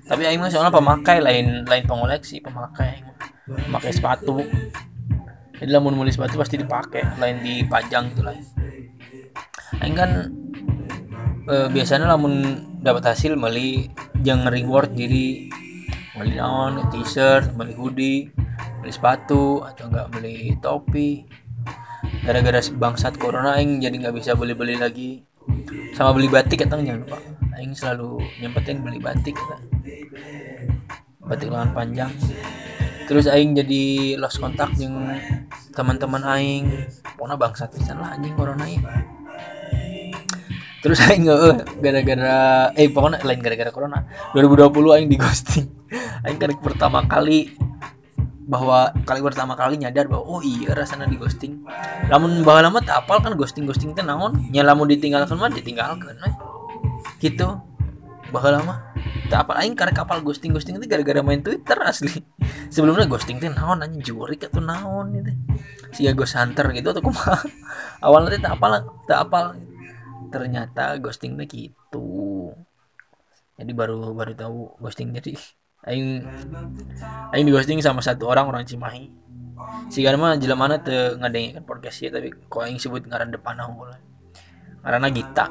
[0.06, 3.08] tapi aing mah soalnya pemakai lain lain pengoleksi pemakai aing
[3.74, 4.42] pakai sepatu.
[5.56, 8.44] Jadi lah mau sepatu pasti dipakai lain dipajang gitu lain
[9.82, 10.12] aing kan
[11.50, 13.90] eh, biasanya lamun dapat hasil beli
[14.22, 15.50] yang reward diri
[16.16, 18.32] beli naon t-shirt beli hoodie
[18.80, 21.28] beli sepatu atau enggak beli topi.
[22.24, 25.26] Gara-gara bangsat corona aing jadi nggak bisa beli-beli lagi.
[25.94, 27.20] Sama beli batik katanya jangan lupa.
[27.60, 29.58] Aing selalu nyempetin beli batik kata.
[31.26, 32.14] batik lengan panjang.
[33.10, 35.18] Terus aing jadi lost kontak dengan
[35.74, 36.66] teman-teman aing.
[37.18, 38.82] Pokoknya bangsat pisan lah anjing corona ya
[40.86, 44.06] terus aing nggak gara-gara eh pokoknya lain gara-gara corona.
[44.38, 45.66] 2020 aing di ghosting
[46.26, 47.56] aing kan pertama kali
[48.46, 51.66] bahwa kali pertama kali nyadar bahwa oh iya rasanya di ghosting.
[52.08, 54.38] Namun bahwa lama tak apal kan ghosting ghosting itu naon?
[54.54, 56.34] Nyala mau ditinggalkan mah ditinggalkan eh.
[57.20, 57.58] gitu.
[58.30, 58.74] Bahwa lama
[59.34, 59.58] tak apal.
[59.58, 62.22] Aing karek kapal ghosting ghosting itu gara-gara main twitter asli.
[62.74, 65.32] Sebelumnya ghosting itu naon anjing jurik atau naon gitu
[65.96, 67.42] si ghost hunter gitu atau kumaha?
[68.06, 68.72] Awalnya tak apal
[69.10, 69.46] tak apal.
[70.30, 72.54] Ternyata ghosting itu gitu.
[73.58, 75.34] Jadi baru baru tahu ghosting jadi
[75.86, 76.26] aing
[77.34, 79.10] aing di ghosting sama satu orang orang Cimahi.
[79.90, 83.86] Si mah jelema mana teu ngadengikeun podcast ya tapi kok aing sebut ngaran depan aku
[84.82, 85.46] ngaranna Gita.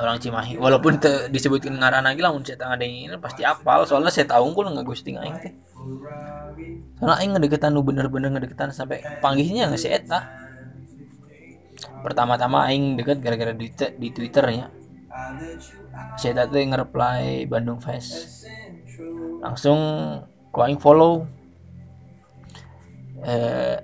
[0.00, 0.56] Orang Cimahi.
[0.56, 3.84] Walaupun te, disebutkan ngaran lagi lah saya ini pasti apal.
[3.84, 5.52] Soalnya saya tahu kok nggak ghosting aing teh.
[6.96, 9.92] Soalnya aing ngedeketan lu bener-bener ngedeketan sampai panggilnya nggak sih
[12.00, 14.79] pertama-tama aing deket gara-gara di, di twitternya
[16.16, 18.44] saya tadi nge-reply Bandung Fest.
[19.40, 19.80] Langsung
[20.52, 21.24] ku aing follow.
[23.20, 23.76] Eh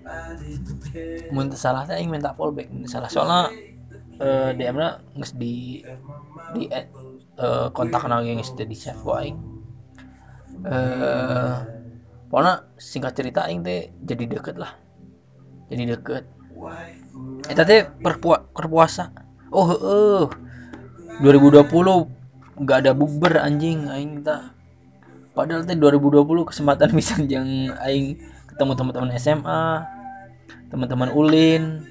[1.32, 3.08] mun salah aing minta fallback mun salah.
[3.08, 3.52] Soalnya
[4.16, 5.84] eh DM na geus di
[6.56, 6.88] di eh,
[7.72, 9.36] kontak nang geus di save aing
[10.64, 11.56] eh
[12.26, 14.72] pokoknya singkat cerita aing teh jadi deket lah.
[15.68, 16.24] Jadi deket.
[17.48, 17.84] Eta teh
[18.52, 19.12] perpuasa.
[19.52, 20.45] Oh heeh
[21.20, 21.66] 2020
[22.56, 24.52] nggak ada bukber anjing aing tak
[25.36, 28.16] padahal teh 2020 kesempatan bisa yang aing
[28.52, 29.64] ketemu teman-teman SMA
[30.72, 31.84] teman-teman ulin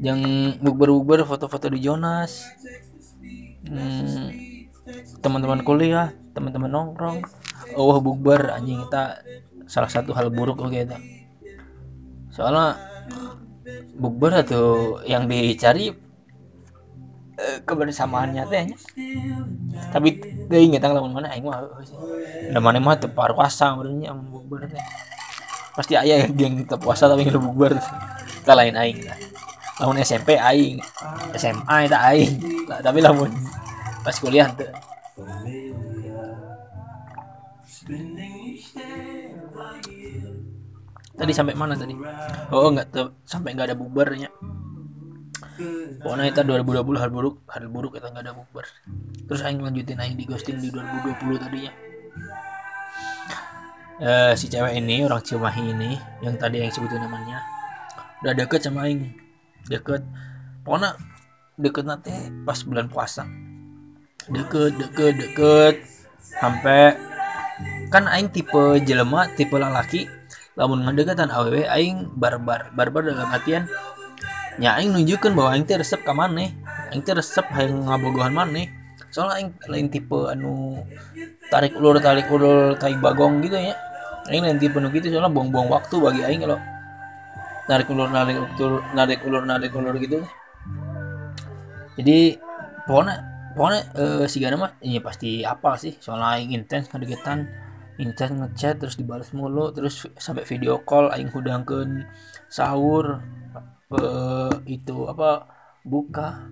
[0.00, 0.20] yang
[0.58, 2.48] bukber-bukber foto-foto di Jonas
[3.68, 4.28] hmm,
[5.20, 7.22] teman-teman kuliah teman-teman nongkrong.
[7.76, 9.22] Oh bukber anjing kita
[9.68, 10.84] salah satu hal buruk oke okay,
[12.32, 12.76] soalnya
[13.96, 15.92] bukber atau yang dicari
[17.32, 18.76] Eh, kebersamaannya teh
[19.88, 20.20] tapi
[20.52, 21.64] dia inget lamun mana aing mah
[22.52, 24.84] da mana mah teu puasa urangnya bukber teh.
[25.72, 27.80] Pasti aya yang teu puasa tapi ngeulu bukber
[28.44, 29.08] kita lain aing
[29.80, 30.76] lamun SMP aing
[31.32, 32.36] SMA eta aing
[32.84, 33.32] tapi lamun
[34.04, 34.68] pas kuliah teu
[41.16, 41.96] tadi sampai mana tadi?
[42.52, 42.92] Oh enggak
[43.24, 44.28] sampai enggak ada bubarnya
[46.02, 48.66] pokoknya kita 2020 hal buruk hal buruk kita nggak ada bukber.
[49.28, 51.72] Terus aing lanjutin aing di ghosting di 2020 tadinya.
[54.02, 57.38] Uh, si cewek ini orang Cimahi ini yang tadi yang sebutin namanya
[58.22, 59.12] udah deket sama aing.
[59.68, 60.02] Deket.
[60.62, 60.98] Pokoknya
[61.58, 63.26] deket nanti pas bulan puasa.
[64.30, 65.74] Deket deket deket.
[66.18, 66.96] Sampai
[67.92, 70.08] kan aing tipe jelema tipe lelaki
[70.56, 73.64] lamun ngedeketan aww aing barbar barbar dalam artian
[74.60, 76.52] ya aing nunjukkan bahwa aing teh resep ke mana
[76.92, 78.68] aing teh resep hayang ngabogohan mana
[79.12, 80.80] soalnya aing lain tipe anu
[81.52, 83.76] tarik ulur tarik ulur tarik bagong gitu ya.
[84.32, 86.58] Aing lain tipe anu gitu soalnya buang-buang waktu bagi aing kalau
[87.68, 90.24] narik ulur narik ulur narik ulur narik ulur gitu.
[92.00, 92.40] Jadi
[92.88, 93.14] pokoknya
[93.52, 95.92] pokoknya uh, si Gana mah ini pasti apa sih.
[96.00, 97.52] Soalnya aing intens ngedeketan
[98.00, 102.08] intens ngechat terus dibalas mulu terus sampai video call aing hudangkeun
[102.48, 103.20] sahur
[103.92, 105.46] uh, itu apa
[105.84, 106.48] buka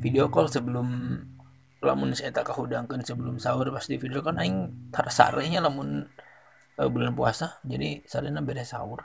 [0.00, 1.18] video call sebelum
[1.82, 6.06] lamun saya tak kahudangkan sebelum sahur pasti video kan aing tarsarehnya lamun
[6.78, 9.02] uh, bulan puasa jadi sarena beres sahur.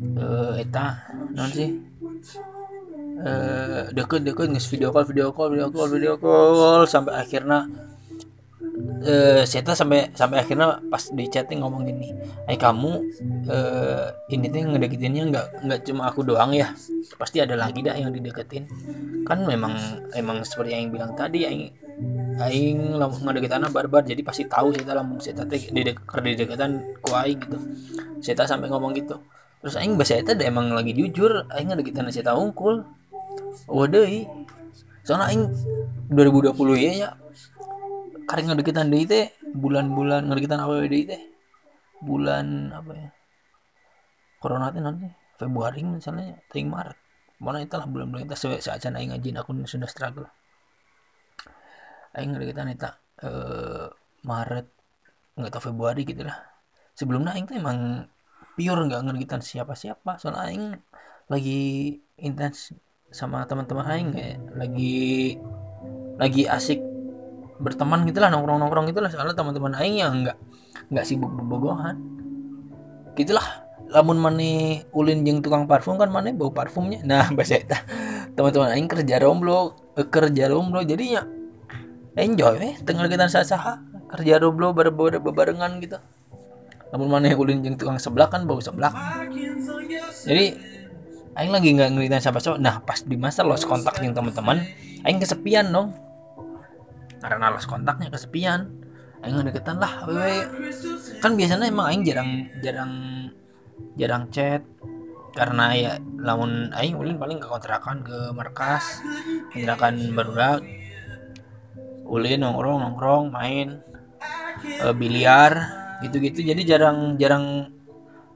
[0.00, 1.06] Uh, eta
[1.36, 1.70] non sih?
[3.20, 7.68] Uh, deket deket nges video call video call video call video call sampai akhirnya
[9.04, 12.12] uh, saya sampai sampai akhirnya pas di chatting ngomong gini,
[12.48, 12.90] "Eh kamu
[13.48, 16.72] uh, ini tuh ngedeketinnya nggak nggak cuma aku doang ya,
[17.16, 18.68] pasti ada lagi dah yang dideketin."
[19.24, 19.76] Kan memang
[20.16, 21.64] emang seperti yang bilang tadi, aing
[22.40, 27.12] aing lamun ngedeketan barbar jadi pasti tahu saya lamun saya teh di di deketan ku
[27.12, 27.58] aing gitu.
[28.20, 29.20] Saya sampai ngomong gitu.
[29.60, 32.84] Terus aing bahasa eta emang lagi jujur, aing ngedeketan saya unggul.
[33.66, 34.06] Waduh,
[35.04, 35.44] soalnya aing
[36.12, 37.10] 2020 ya ya
[38.30, 41.18] karek ngedeketan deui teh bulan-bulan ngedeketan awal deui teh.
[41.98, 43.10] Bulan apa ya?
[44.38, 46.94] Corona teh nanti Februari misalnya ting Maret.
[47.42, 50.30] Mana itulah bulan-bulan itu saat saat aing ngajin aku sudah struggle.
[52.14, 52.86] Aing ngedeketan itu
[53.26, 53.90] eh
[54.22, 54.66] Maret
[55.34, 56.38] nggak tahu Februari gitu lah.
[56.94, 58.06] Sebelumnya aing tuh emang
[58.54, 60.22] pure nggak ngedeketan siapa-siapa.
[60.22, 60.64] Soalnya aing
[61.26, 62.70] lagi intens
[63.10, 65.34] sama teman-teman aing kayak lagi
[66.14, 66.89] lagi asik
[67.60, 70.36] berteman gitulah nongkrong nongkrong gitulah soalnya teman-teman aing yang nggak
[70.90, 71.96] nggak sibuk berbogohan.
[73.14, 73.68] Gitulah.
[73.90, 77.02] Lamun mana ulin jeng tukang parfum kan mana bau parfumnya.
[77.08, 77.76] Nah bahasa itu
[78.34, 80.80] teman-teman aing kerja romblo eh, kerja romblo.
[80.82, 81.26] Jadinya
[82.14, 85.98] enjoy eh tengah kita sah kerja romblo berbarengan gitu.
[86.90, 88.90] Lamun mana ulin jeng tukang sebelah kan bau sebelah
[90.24, 90.46] jadi
[91.38, 94.66] aing lagi nggak ngeliatin siapa-siapa nah pas di masa lost kontak yang teman-teman
[95.06, 95.94] aing kesepian dong
[97.20, 98.72] karena lost kontaknya kesepian.
[99.20, 100.48] Aing deketan lah wewe
[101.20, 102.30] kan biasanya emang aing jarang
[102.64, 102.92] jarang
[104.00, 104.64] jarang chat.
[105.30, 109.04] Karena ya lamun aing ulin paling ke kontrakan ke markas.
[109.52, 110.64] Kontrakan barudak.
[112.08, 113.78] Ulin nongkrong nongkrong main
[114.64, 115.52] e, biliar
[116.02, 116.42] gitu-gitu.
[116.42, 117.70] Jadi jarang jarang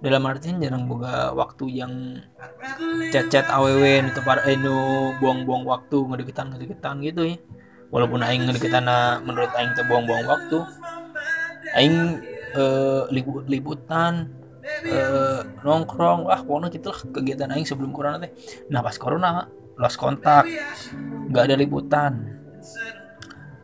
[0.05, 2.21] dalam artian jarang boga waktu yang
[3.09, 4.61] chat-chat aww itu para eh,
[5.17, 7.37] buang-buang waktu ngedeketan ngedeketan gitu ya
[7.95, 8.91] walaupun aing ngedeketan
[9.23, 10.59] menurut aing teh buang-buang waktu
[11.79, 12.19] aing
[12.59, 14.35] uh, libut liputan
[14.91, 18.35] uh, nongkrong wah pokoknya gitulah kegiatan aing sebelum corona teh.
[18.67, 19.47] Nah pas corona
[19.79, 20.43] lost kontak
[21.31, 22.35] nggak ada liputan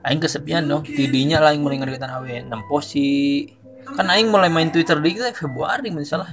[0.06, 3.50] aing kesepian dong tidinya lah aing mulai ngedeketan awe nemposi
[3.98, 6.30] kan aing mulai main twitter di Februari misalnya.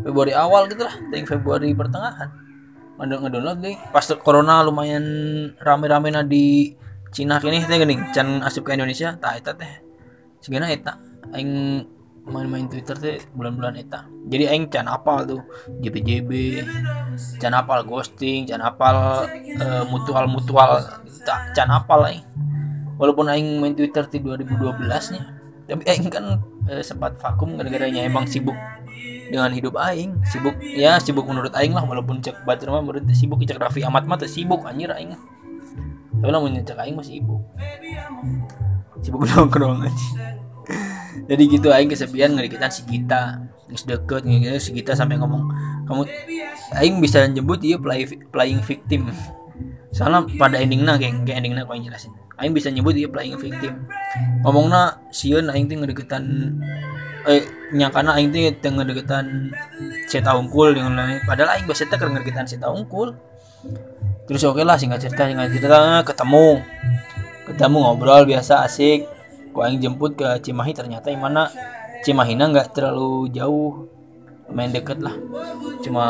[0.00, 0.96] Februari awal gitu lah
[1.28, 2.32] Februari pertengahan.
[2.98, 3.76] Ngedownload deh.
[3.92, 5.04] Pas corona lumayan
[5.60, 6.72] rame-rame di
[7.08, 9.72] Cina kini teh gini can asup ke Indonesia tak eta teh.
[10.44, 11.00] Segala eta
[11.32, 11.84] aing
[12.28, 14.04] main-main Twitter teh bulan-bulan eta.
[14.28, 15.40] Jadi aing can apal tuh
[15.80, 16.30] JBJB
[17.40, 19.24] can apal ghosting can apal
[19.60, 20.84] uh, mutual mutual
[21.24, 22.24] tak can apal aing.
[23.00, 25.22] Walaupun aing main Twitter di 2012 nya
[25.68, 28.56] tapi aing kan uh, sempat vakum gara-garanya emang sibuk
[29.32, 30.20] dengan hidup aing.
[30.28, 34.04] Sibuk ya sibuk menurut aing lah walaupun cek batur mah menurut sibuk cek Raffi amat
[34.04, 35.16] mah sibuk anjir aing
[36.18, 37.38] tapi lah nyecek aing masih ibu.
[38.98, 40.38] Sibuk nongkrong aja
[41.28, 45.44] jadi gitu aing kesepian ngerikitan si kita nggak deket ngerikitan si kita sampai ngomong
[45.84, 46.08] kamu
[46.78, 49.08] aing bisa jemput dia play, playing victim.
[49.92, 52.12] Soalnya pada endingnya kayak kayak endingnya kau jelasin.
[52.38, 53.88] Aing bisa nyebut dia playing victim.
[54.44, 56.54] Ngomongnya siun aing tuh ngedeketan
[57.26, 57.42] eh
[57.74, 59.52] nyakana aing tuh tengah deketan
[60.08, 63.12] saya unggul dengan lain padahal aing biasa tak ngedeketan saya unggul
[64.28, 66.60] terus oke okay lah singkat cerita singkat cerita ketemu.
[67.48, 69.08] Ketemu ngobrol biasa asik.
[69.56, 71.48] Gua yang jemput ke Cimahi ternyata mana
[72.04, 73.88] Cimahina nggak terlalu jauh
[74.52, 75.16] main deket lah.
[75.80, 76.06] Cuma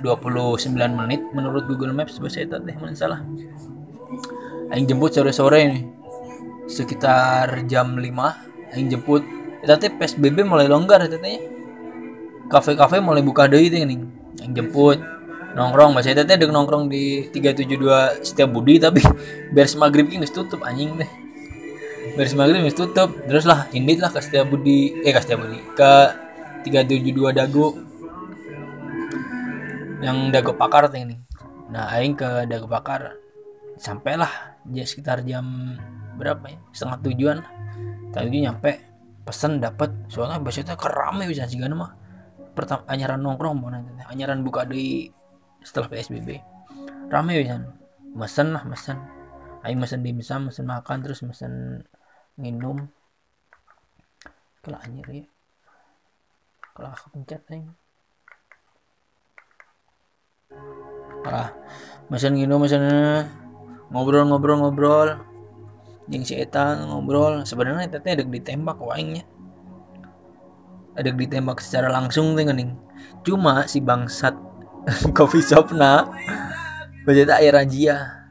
[0.00, 3.20] 29 menit menurut Google Maps bahasa itu teh salah.
[4.72, 5.84] Aing jemput sore-sore nih
[6.64, 9.22] sekitar jam 5 Aing jemput.
[9.64, 11.20] Tadi PSBB mulai longgar teh.
[12.48, 14.00] Kafe-kafe mulai buka deh itu nih
[14.40, 15.13] Aing jemput
[15.54, 19.00] nongkrong bahasa itu teh nongkrong di 372 setiap budi tapi
[19.54, 21.10] beres maghrib ini tutup anjing deh.
[22.18, 25.58] Beres maghrib ini tutup terus lah indit lah ke setiap budi eh ke setiap budi
[25.78, 25.92] ke
[26.66, 27.78] 372 dago.
[30.02, 31.16] Yang dago pakar ini.
[31.70, 33.14] Nah aing ke dago pakar
[33.78, 35.78] sampailah ya sekitar jam
[36.18, 36.58] berapa ya?
[36.74, 37.36] Setengah tujuan
[38.10, 38.70] tadi nyampe
[39.24, 41.94] pesen dapat soalnya itu kerame bisa sih mah.
[42.54, 45.10] Pertama anyaran nongkrong mana anyaran buka di
[45.64, 46.54] setelah PSBB
[47.08, 47.60] rame bisa
[48.14, 48.98] mesen lah mesen.
[49.64, 51.84] Aing mesen dimsum mesen makan terus mesen
[52.36, 52.90] minum.
[54.60, 55.26] Kalau anjir ya.
[56.74, 57.70] Kalau aku pencet aing.
[61.24, 61.54] Ah
[62.12, 62.84] mesen minum mesen
[63.88, 65.22] ngobrol-ngobrol-ngobrol
[66.12, 67.46] yang si Eta ngobrol.
[67.48, 69.24] Sebenarnya Eta ada ditembak waingnya.
[70.94, 72.70] Ada ditembak secara langsung teh nih
[73.26, 74.53] cuma si bangsat
[75.16, 76.08] coffee shop na
[77.04, 78.24] budget air razia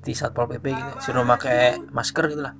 [0.00, 0.92] di satpol pp gitu.
[1.10, 2.54] Suruh pakai masker gitu lah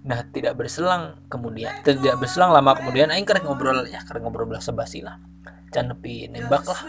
[0.00, 5.04] nah tidak berselang kemudian tidak berselang lama kemudian aing kerek ngobrol ya ngobrol belah sebasi
[5.04, 5.20] lah.
[5.70, 6.82] Can nepi nembak lah.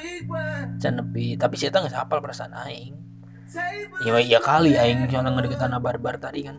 [0.80, 2.96] Can nepi tapi saya nggak hafal perasaan aing.
[4.08, 6.56] Ya ya kali aing soalnya ngedeketan barbar tadi kan.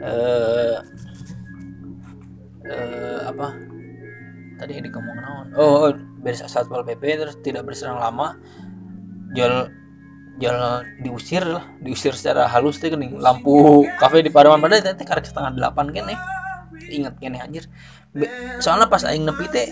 [0.00, 0.78] Eh
[2.70, 3.50] eh apa?
[4.62, 5.46] Tadi yang ngomong naon?
[5.58, 8.36] Oh, oh beres satpol pp terus tidak berserang lama
[9.32, 9.72] jual
[10.40, 10.56] jual
[11.04, 11.68] diusir lah.
[11.84, 16.04] Diusir secara halus teh kan lampu kafe di Pademan pada teh karek setengah delapan kan
[16.08, 16.18] nih
[16.90, 17.64] ingat kan anjir.
[18.10, 18.26] Be,
[18.58, 19.68] soalnya pas aing nepi teh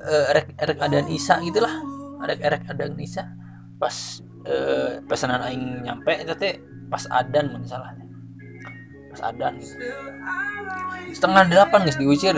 [0.00, 1.70] uh, erek erek ada Isa gitulah
[2.24, 3.28] erek erek ada Isa.
[3.76, 3.94] Pas
[4.48, 6.58] uh, pesanan aing nyampe itu teh
[6.90, 7.94] pas adan mungkin salah
[9.20, 9.76] gitu
[11.10, 12.34] setengah delapan guys diusir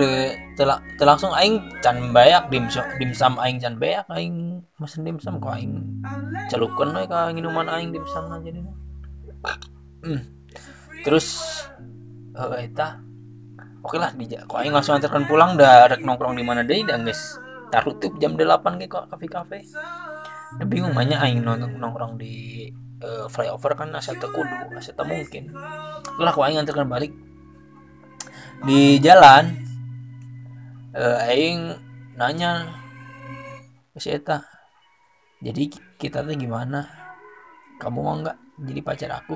[0.56, 2.66] telah langsung aing can bayak dim
[2.98, 6.02] dimsum aing can bayak aing mesen dimsum kok aing
[6.50, 8.64] celukan we ka minuman aing dimsum aja nih
[10.02, 10.20] hmm.
[11.04, 11.26] terus
[12.34, 12.98] uh, eta
[13.84, 17.06] oke lah di kok aing langsung antarkan pulang dah rek nongkrong di mana deh dan
[17.06, 17.38] guys.
[17.72, 19.58] Taruh tuh jam delapan ke kafe kafe
[20.68, 21.40] bingung banyak aing
[21.80, 22.68] nongkrong di
[23.02, 25.50] uh, flyover kan aset kudu aset mungkin.
[26.16, 27.12] Lah kok aing antarkan balik.
[28.62, 29.58] Di jalan
[30.94, 31.74] uh, aing
[32.14, 32.70] nanya
[33.98, 34.46] si eta
[35.42, 36.86] jadi kita tuh gimana?
[37.82, 39.34] Kamu mau nggak jadi pacar aku?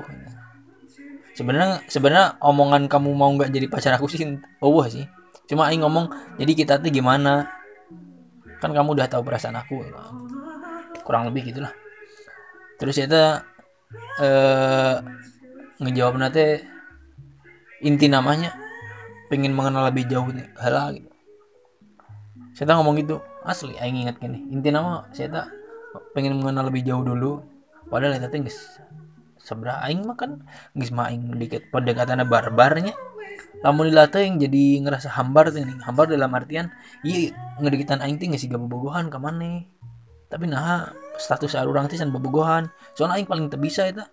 [1.35, 4.23] Sebenarnya sebenarnya omongan kamu mau nggak jadi pacar aku sih
[4.63, 5.03] oh sih.
[5.47, 6.07] Cuma aing ngomong
[6.39, 7.51] jadi kita tuh gimana?
[8.57, 9.83] Kan kamu udah tahu perasaan aku
[11.03, 11.71] kurang lebih gitulah.
[12.79, 13.56] Terus eta
[14.21, 14.95] eh
[15.79, 16.61] ngejawab nanti
[17.85, 18.51] inti namanya
[19.31, 21.07] pengen mengenal lebih jauh nih halah gitu
[22.57, 24.49] saya ngomong gitu asli aing ingat gini.
[24.49, 25.47] Inti nama saya tak
[26.17, 27.45] pengen mengenal lebih jauh dulu.
[27.87, 28.81] Padahal itu guys
[29.39, 30.43] seberapa aing makan
[30.75, 32.91] guys maing dikit pendekatannya barbarnya
[33.63, 36.67] lamun dilatih yang jadi ngerasa hambar tuh hambar dalam artian
[37.07, 37.31] iya
[37.63, 39.63] ngedikitan aing tuh sih gak bobogohan ke mana
[40.27, 44.05] tapi nah status orang tuh bobogohan soalnya aing paling terbisa itu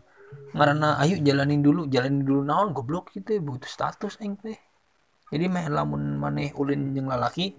[0.54, 4.58] karena ayo jalanin dulu jalanin dulu naon goblok gitu butuh status aing teh.
[5.30, 7.54] Jadi meh lamun maneh ulin yang lalaki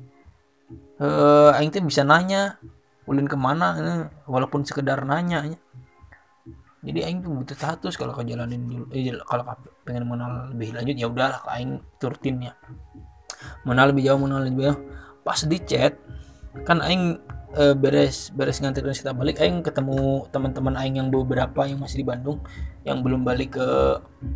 [0.99, 2.59] eh aing teh bisa nanya
[3.05, 5.45] ulin ke mana eh, walaupun sekedar nanya
[6.85, 9.43] jadi aing tuh butuh status kalau jalanin dulu eh, kalau
[9.85, 12.53] pengen mengenal lebih lanjut ya udahlah aing turutinnya
[13.65, 14.79] mengenal lebih jauh mengenal lebih jauh.
[15.25, 15.93] Pas di chat
[16.63, 17.17] kan aing
[17.55, 19.39] e, beres beres nganterin kita balik.
[19.39, 22.43] Aing ketemu teman-teman aing yang beberapa yang masih di Bandung
[22.83, 23.67] yang belum balik ke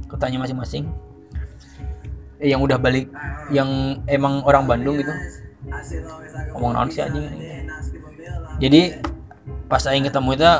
[0.07, 0.87] kotanya masing-masing.
[2.39, 3.11] Eh, yang udah balik
[3.51, 5.11] yang emang orang Bandung gitu.
[6.55, 7.27] Ngomong naon sih anjing?
[8.63, 8.81] Jadi
[9.67, 10.51] pas aing ketemu itu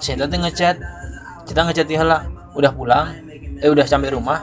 [0.00, 0.76] saya tadi ngechat.
[1.44, 2.24] Kita ngechat ya lah
[2.56, 3.12] udah pulang.
[3.60, 4.40] Eh udah sampai rumah?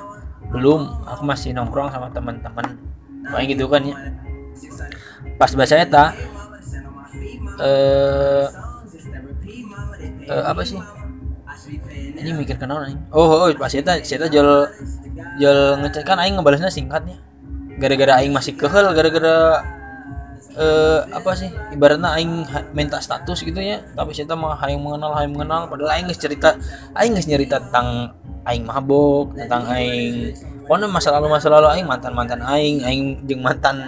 [0.54, 2.78] Belum aku masih nongkrong sama teman-teman.
[3.26, 3.98] Kayak gitu kan ya.
[5.42, 6.14] Pas bahasa eta
[7.62, 8.46] eh
[10.30, 10.82] uh, apa sih?
[12.22, 14.68] Ini mikir kenal nih oh, oh pas eta saya jual
[15.38, 17.22] jual ngecek kan aing ngebalasnya singkatnya.
[17.78, 19.62] Gara-gara aing masih kehel gara-gara
[20.58, 21.50] eh apa sih?
[21.72, 23.86] Ibaratnya aing minta status gitu ya.
[23.94, 25.70] Tapi saya mah aing mengenal aing mengenal.
[25.70, 26.58] Padahal aing cerita
[26.98, 30.34] aing nggak cerita tentang aing mabok tentang aing
[30.66, 33.86] pokoknya masa lalu masa lalu aing mantan mantan aing aing jeng mantan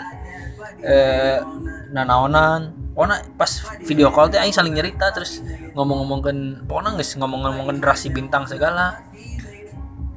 [0.85, 1.41] eh
[1.89, 3.49] nanaonan pokoknya pas
[3.81, 5.41] video call teh aing saling nyerita terus
[5.73, 9.01] ngomong-ngomongkan pokoknya nggak ngomong-ngomongkan rasi bintang segala.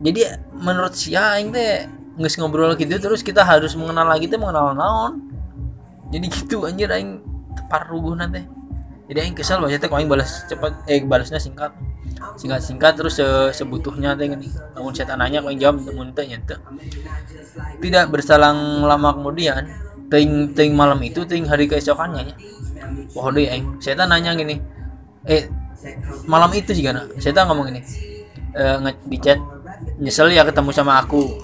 [0.05, 4.77] Jadi menurut si aing teh nggak ngobrol gitu terus kita harus mengenal lagi teh mengenal
[4.77, 5.25] naon.
[6.13, 7.25] Jadi gitu anjir aing
[7.67, 8.45] paruguh nanti
[9.07, 11.71] jadi aing kesal banget teh aing balas cepat eh balasnya singkat.
[12.37, 16.11] Singkat singkat terus se sebutuhnya teh gini namun saya tanya aing jawab namun
[17.81, 19.69] tidak berselang lama kemudian
[20.07, 22.33] ting ting malam itu ting hari keesokannya.
[22.33, 22.35] Ya
[23.15, 24.61] wah deh aing saya nanya gini
[25.27, 25.51] eh
[26.31, 27.81] malam itu sih kan saya ngomong gini
[28.55, 28.77] eh,
[29.07, 29.39] di chat
[29.99, 31.41] nyesel ya ketemu sama aku.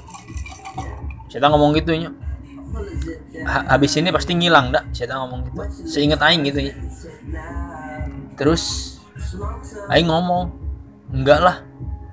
[1.32, 2.12] Saya ngomong gitu ya
[3.44, 6.74] habis ini pasti ngilang dah saya ngomong gitu seingat aing gitu ya
[8.38, 8.96] terus
[9.92, 10.48] aing ngomong
[11.12, 11.56] enggak lah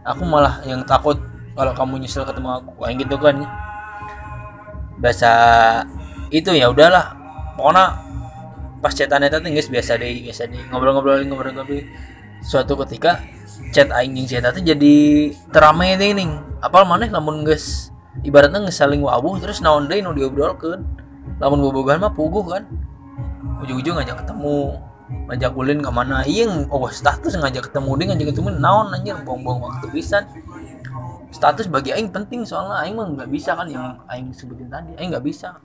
[0.04, 1.16] aku malah yang takut
[1.56, 2.72] kalau kamu nyesel ketemu aku.
[2.88, 3.50] Aing gitu kan ya
[5.00, 5.32] bahasa
[6.30, 7.14] itu ya udahlah.
[7.60, 7.86] Pokoknya
[8.80, 11.84] pas chatan itu guys biasa deh biasa deh ngobrol-ngobrol ngobrol-ngobrol
[12.40, 13.20] suatu ketika
[13.76, 14.96] chat aing jeung chat teh jadi
[15.52, 16.32] teramai deh nih
[16.64, 17.92] apal mana namun guys
[18.24, 20.82] ibaratnya ngesaling wabuh terus naon deh nu diobrolkeun.
[21.40, 22.64] Lamun bobogan mah puguh kan.
[23.60, 24.80] Ujung-ujung ngajak ketemu
[25.30, 29.60] ngajak ulin ke mana iya oh status ngajak ketemu dia ngajak ketemu naon anjir buang-buang
[29.60, 30.24] waktu pisan.
[31.30, 34.96] Status bagi aing penting soalnya aing mah nggak bisa kan yang aing sebutin tadi.
[34.96, 35.60] Aing nggak bisa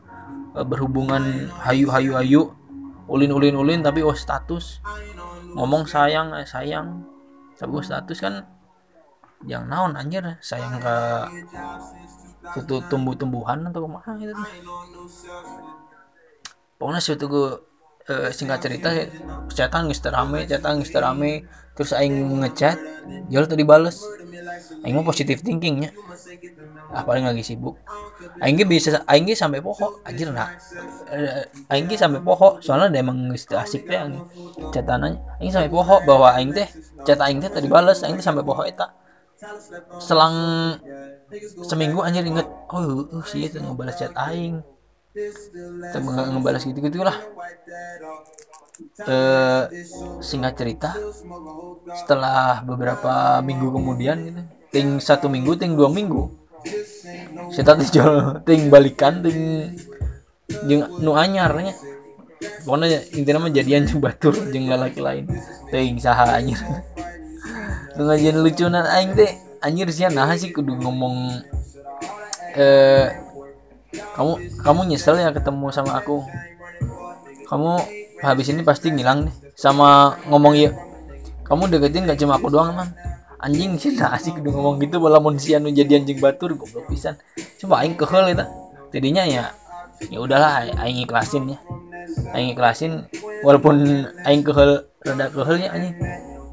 [0.63, 2.43] berhubungan hayu hayu hayu
[3.11, 4.79] ulin ulin ulin tapi oh status.
[5.55, 7.03] Ngomong sayang eh, sayang.
[7.59, 8.47] Tapi oh status kan
[9.45, 10.23] yang naon anjir.
[10.39, 10.97] Sayang ke
[12.55, 14.35] suatu tumbuh-tumbuhan atau ke mana gitu.
[16.79, 17.49] Pokoknya suatu gue
[18.09, 18.89] uh, singkat cerita
[19.53, 21.45] chatan geus rame chatan geus rame
[21.75, 22.79] terus aing ngechat
[23.29, 23.99] jual tadi bales
[24.87, 25.91] aing mau positif thinkingnya.
[26.95, 27.75] Ah paling lagi sibuk.
[28.39, 30.55] Aing bisa aing sampai poho anjir nah
[31.11, 31.43] eh,
[31.73, 33.99] aing sampai poho soalnya dia emang asik teh
[34.71, 36.69] chatananya aing sampai poho bahwa aing teh
[37.03, 38.95] chat aing teh tadi bales aing teh sampai poho eta.
[39.99, 40.37] Selang
[41.67, 44.63] seminggu anjir inget oh uh, sih itu ngebalas chat aing
[45.15, 47.15] kita ngebalas gitu gitu lah
[49.07, 49.71] uh,
[50.19, 50.91] singkat cerita
[51.95, 54.43] setelah beberapa minggu kemudian gitu
[54.75, 56.35] ting satu minggu ting dua minggu
[57.55, 59.71] saya jual ting balikan ting
[60.67, 61.79] jeng nu anyarnya
[62.65, 65.25] pokoknya intinya mah jadian jeung batur jeung lelaki lain.
[65.73, 66.61] Ting saha anjir
[67.97, 69.33] nu ngajian lucunan aing teh.
[69.65, 71.41] Anjir sih nah sih kudu ngomong
[72.53, 73.09] eh
[74.15, 74.33] kamu
[74.63, 76.23] kamu nyesel ya ketemu sama aku?
[77.45, 77.71] Kamu
[78.25, 80.73] habis ini pasti ngilang nih sama ngomong ya
[81.45, 82.89] kamu deketin gak cuma aku doang man?
[83.39, 87.21] Anjing sih nah asik udah ngomong gitu walaupun si anu jadi anjing batur goblok pisan.
[87.61, 88.47] Coba aing kehel itu
[88.95, 89.53] jadinya ya
[90.09, 91.59] ya udahlah aing ikhlasin ya.
[92.33, 93.05] Aing ikhlasin
[93.45, 95.95] walaupun aing kehel rada kehelnya anjing.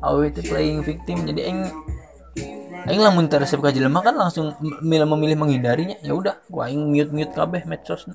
[0.01, 1.61] Awe itu playing victim jadi aing
[2.87, 5.97] aing lamun teresep ka jelema kan langsung milih memilih menghindarinya.
[6.01, 8.07] Ya udah gua aing mute mute kabeh medsos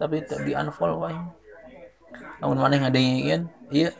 [0.00, 1.24] tapi di unfollow aing.
[2.40, 3.90] Lamun mana yang ada yang iya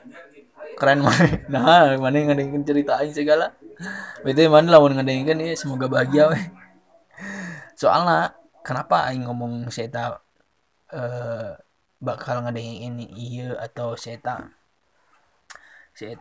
[0.80, 3.52] keren mana nah mana yang ada yang cerita aing segala.
[4.24, 6.44] Betul mana lamun yang kan iya semoga bahagia weh
[7.80, 10.20] soalnya kenapa aing ngomong saya
[10.92, 11.56] uh,
[11.96, 14.20] bakal ngadain ini iya atau saya
[15.96, 16.16] saya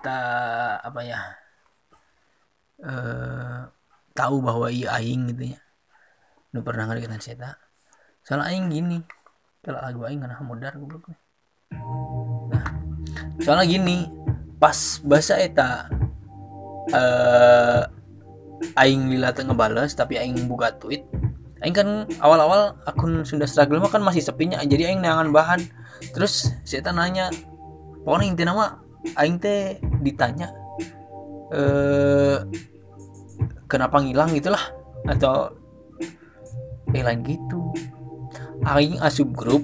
[0.80, 1.20] apa ya
[2.80, 3.79] eh
[4.20, 5.60] tahu bahwa iya aing gitu ya.
[6.52, 7.56] Nu pernah ngedeketin seta
[8.30, 9.00] soalnya aing gini
[9.66, 11.10] kalau lagu aing karena modar goblok
[12.50, 12.66] nah
[13.42, 14.06] soalnya gini
[14.62, 15.90] pas bahasa eta
[16.94, 17.84] uh,
[18.78, 21.02] aing lila ngebales tapi aing buka tweet
[21.66, 25.60] aing kan awal-awal akun sudah struggle kan masih sepinya jadi aing neangan bahan.
[26.16, 27.28] Terus saya nanya
[28.08, 28.72] pokoknya intinya mah
[29.20, 30.56] aing teh ditanya
[31.52, 32.40] eh
[33.70, 34.74] kenapa ngilang gitulah.
[35.06, 35.54] Atau
[36.92, 37.70] eh lain gitu.
[38.66, 39.64] Aing asup grup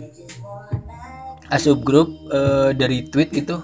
[1.50, 3.58] asup grup uh, dari tweet itu.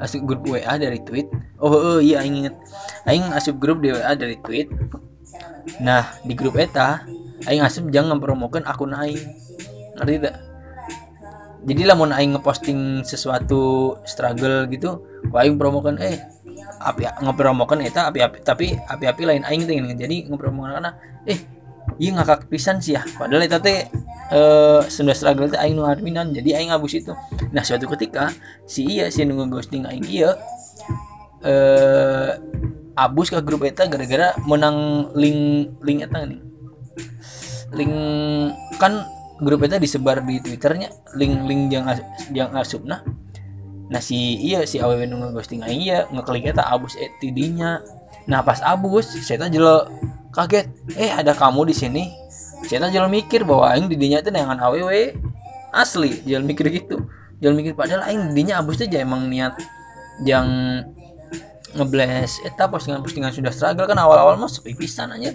[0.00, 1.28] Asup grup WA dari tweet.
[1.62, 2.56] Oh, oh iya aing inget
[3.06, 4.72] aing asup grup di WA dari tweet.
[5.84, 7.04] Nah di grup eta
[7.46, 9.20] aing asup jangan promokan akun aing.
[9.94, 10.34] Ngerti tidak
[11.64, 15.00] jadi lah mau aing ngeposting sesuatu struggle gitu
[15.32, 16.20] aing promokan eh
[16.84, 20.92] api ngepromokan eta api api tapi api api lain aing teh jadi ngepromokan karena
[21.24, 21.40] eh
[22.00, 23.02] iya ngakak pisan sih ya.
[23.16, 23.88] Padahal eta teh
[24.32, 27.12] eh sudah struggle teh aing nu adminan jadi aing abus itu.
[27.52, 28.32] Nah suatu ketika
[28.64, 30.36] si iya si nunggu ghosting aing iya
[31.44, 32.30] eh
[32.94, 36.40] abus ke grup eta gara-gara menang link link eta nih
[37.74, 37.94] link
[38.78, 39.02] kan
[39.42, 40.88] grup eta disebar di twitternya
[41.18, 41.90] link link yang
[42.30, 43.02] yang asupna
[43.94, 47.78] nah si iya si aww nu ghosting aing iya ngeklik eta abus eh, tidinya
[48.26, 49.86] nah pas abus saya jelo
[50.34, 50.66] kaget
[50.98, 52.04] eh ada kamu di sini?
[52.66, 54.90] Saya jelo mikir bahwa aing didinya itu dengan aww
[55.70, 57.06] asli jelo mikir gitu.
[57.38, 59.54] Jelo mikir padahal aing didinya abus aja emang niat
[60.26, 60.46] yang
[61.74, 65.34] ngebles eta postingan-postingan sudah struggle kan awal-awal mah sepi pisan aja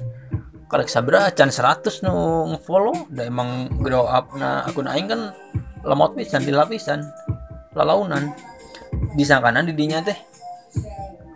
[0.72, 2.16] kalau sabra can 100 nu
[2.55, 5.36] ngefollow udah emang grow up nah akun aing kan
[5.84, 7.03] lemot pisan dilapisan
[7.76, 8.32] lalaunan
[9.14, 10.18] disangkanan didinya teh.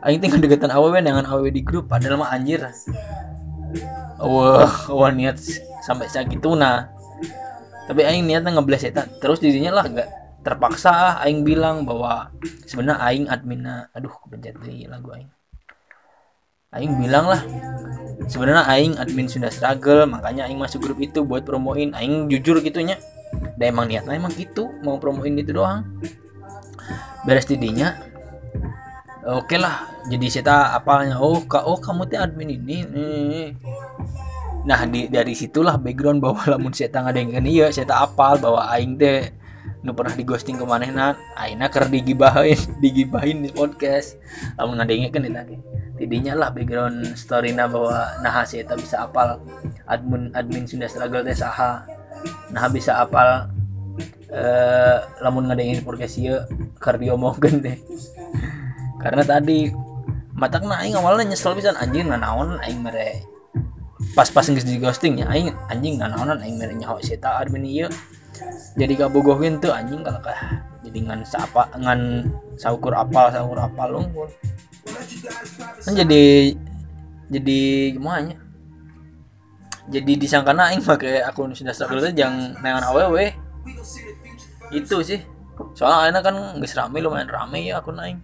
[0.04, 2.60] Aing tinggal deketan aww dengan aww di grup padahal mah anjir.
[4.20, 5.40] Wah wah niat
[5.84, 6.92] sampai segitu nah
[7.88, 9.08] tapi aing niatnya ngebles eta.
[9.20, 10.10] Terus didinya lah gak
[10.44, 12.32] terpaksa aing bilang bahwa
[12.68, 15.32] sebenarnya aing adminnya aduh kepencet di lagu aing.
[16.76, 17.42] Aing bilang lah
[18.28, 21.96] sebenarnya aing admin sudah struggle makanya aing masuk grup itu buat promoin.
[21.96, 23.00] Aing jujur gitunya.
[23.56, 25.84] Dan emang niatnya emang gitu mau promoin itu doang
[27.24, 28.00] beres tidinya
[29.24, 33.48] oke okay lah jadi saya apalnya oh ka oh kamu tuh admin ini nih
[34.64, 38.68] nah di dari situlah background bahwa lamun saya tangga dengan iya saya tak apal bahwa
[38.72, 39.32] aing teh
[39.84, 44.16] nu pernah di ghosting ke mana aina ker digibahin digibahin di podcast.
[44.56, 45.60] Lamun ngadengin kan itu
[46.00, 49.38] tidinya lah background story na bahwa nah saya bisa apal
[49.86, 51.86] admin admin sudah struggle teh saha
[52.50, 53.46] nah bisa apal
[54.34, 56.50] eh lamun ngadengin podcast iya
[56.82, 57.78] ker diomongkeun deh
[58.98, 59.70] karena tadi
[60.34, 63.22] matak na aing awalnya nyesel bisa anjing naon aing mere
[64.18, 67.90] pas-pas nggak di ghosting ya aing anjing naonan aing mere nyaho seta admin ieu.
[68.74, 72.26] Jadi kabogohin tuh anjing kalau kah jadi ngan siapa ngan
[72.58, 74.30] saukur apal saukur apal unggul
[75.86, 76.54] kan jadi
[77.32, 77.60] jadi
[77.96, 78.36] gimana
[79.90, 83.16] jadi disangka aing pakai akun sudah itu jangan nengan aww
[84.74, 85.22] itu sih.
[85.78, 88.20] Soalnya akhirnya kan nggak rame lumayan rame ya akun aing.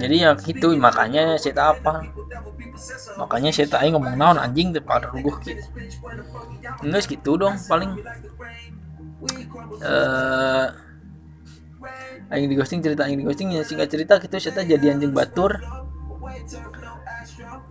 [0.00, 2.08] jadi ya gitu makanya saya apa?
[3.20, 5.60] Makanya saya tak ngomong naon anjing tuh pada ruguh gitu
[6.80, 8.00] enggak gitu dong paling.
[9.84, 10.66] Eh
[12.32, 15.60] uh, di ghosting cerita aing di ghosting ya singkat cerita gitu saya jadi anjing batur.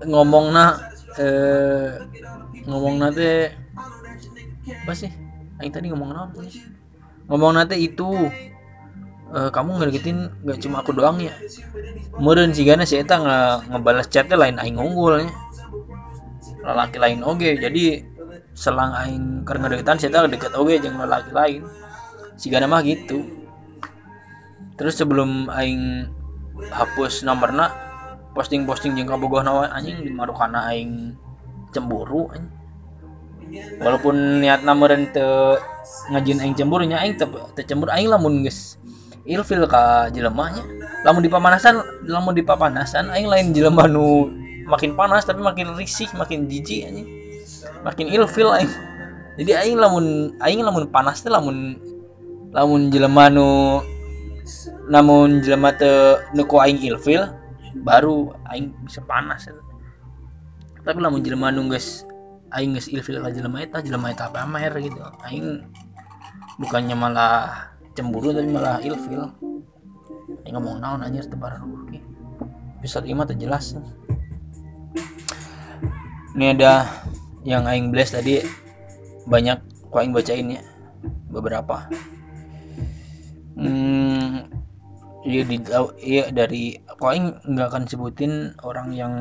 [0.06, 0.78] Ngomong na
[1.20, 1.90] eh
[2.64, 3.52] ngomong nate
[4.64, 5.12] apa sih?
[5.60, 6.30] Aing tadi ngomong naon
[7.28, 8.08] ngomong nate itu
[9.36, 11.36] uh, kamu ngedeketin gak cuma aku doang ya?
[12.16, 15.28] Meren sih gana sih nge ngebalas chatnya lain aing unggulnya
[16.60, 17.56] lelaki lain oke okay.
[17.56, 18.04] jadi
[18.52, 21.62] selang aing karena deketan saya deket oke okay, jangan lelaki lain.
[22.40, 23.28] Si gana mah gitu.
[24.80, 26.08] Terus sebelum aing
[26.72, 27.89] hapus nomorna
[28.40, 31.12] posting-posting jeung kabogoh nawa anjing di marukana aing
[31.76, 32.56] cemburu anjing
[33.84, 35.26] walaupun niat namuran te
[36.14, 37.28] ngajin aing cemburunya aing te,
[37.68, 38.80] cemburu aing lamun geus
[39.30, 40.66] ilfil ka jelemahnya.
[41.06, 41.80] Lamun di pamanasan
[42.10, 44.32] lamun di pamanasan aing lain jelema nu
[44.66, 47.08] makin panas tapi makin risih makin jijik anjing.
[47.86, 48.72] Makin ilfil aing.
[49.40, 51.78] Jadi aing lamun aing lamun panas teh lamun
[52.52, 53.80] lamun jelema nu
[54.90, 57.30] namun jelema teu nu aing ilfil
[57.78, 59.50] baru aing bisa panas
[60.86, 62.08] tapi lamun jelema nu geus
[62.50, 65.00] aing geus ilfil ka jelema eta jelema eta pamer gitu.
[65.22, 65.70] Aing
[66.58, 69.30] bukannya malah cemburu tapi malah ilfil.
[70.46, 72.00] Ini ngomong naon anjir tebar oke.
[72.82, 73.76] Bisa lima terjelas
[76.40, 76.88] ini ada
[77.44, 78.40] yang aing bless tadi
[79.28, 79.60] banyak
[79.92, 80.64] kok aing bacain ya
[81.28, 81.90] beberapa.
[83.60, 84.19] Hmm,
[85.28, 85.58] iya di
[86.00, 89.14] iya dari kok aing nggak akan sebutin orang yang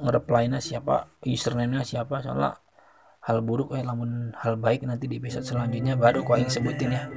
[0.00, 2.60] nge-reply-nya siapa username-nya siapa soalnya
[3.24, 7.08] hal buruk eh namun hal baik nanti di episode selanjutnya baru yang sebutin ya.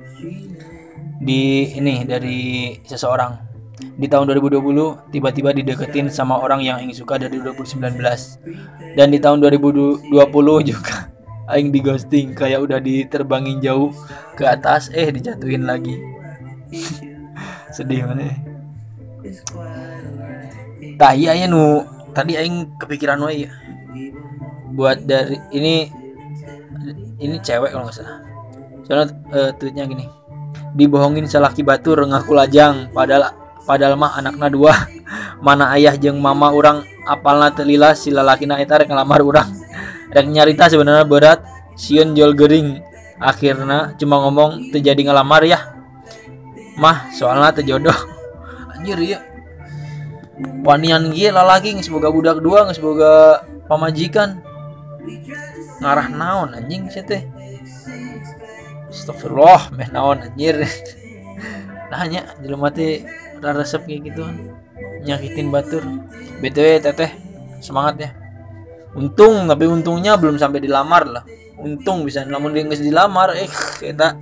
[1.20, 3.44] Di ini dari seseorang.
[3.78, 7.98] Di tahun 2020 tiba-tiba dideketin sama orang yang ingin suka dari 2019
[8.98, 10.10] dan di tahun 2020
[10.66, 10.96] juga
[11.54, 13.94] aing di ghosting kayak udah diterbangin jauh
[14.34, 15.94] ke atas eh dijatuhin lagi
[17.78, 18.34] sedih mana
[20.98, 21.86] tah iya nu.
[22.16, 23.52] Tadi aing kepikiran wae ya
[24.74, 25.86] buat dari ini
[27.22, 28.26] ini cewek kalau nggak salah.
[28.82, 30.10] Soalnya uh, tweetnya gini.
[30.74, 33.34] Dibohongin selaki batur ngaku lajang padahal
[33.70, 34.74] padahal mah anaknya dua.
[35.46, 39.50] Mana ayah jeng mama orang apalna telila si lalakina eta rek ngelamar orang
[40.10, 41.40] rek nyarita sebenarnya berat
[41.78, 42.82] siun jual gering
[43.22, 45.77] akhirnya cuma ngomong terjadi ngelamar ya
[46.78, 47.98] mah soalnya terjodoh
[48.74, 49.20] anjir ya
[50.38, 54.42] wanian gila lalaki semoga budak dua semoga pamajikan.
[55.78, 57.22] Ngarah naon anjing sih teh.
[58.90, 60.64] Astagfirullah meh naon anjir.
[61.92, 63.06] Nanya jelema teh
[63.42, 64.24] resep kayak gitu.
[65.06, 65.84] Nyakitin batur.
[66.42, 67.12] Btw teteh
[67.62, 68.10] semangat ya.
[68.98, 71.24] Untung tapi untungnya belum sampai dilamar lah.
[71.62, 73.50] Untung bisa namun dia nggak dilamar eh
[73.82, 74.18] kita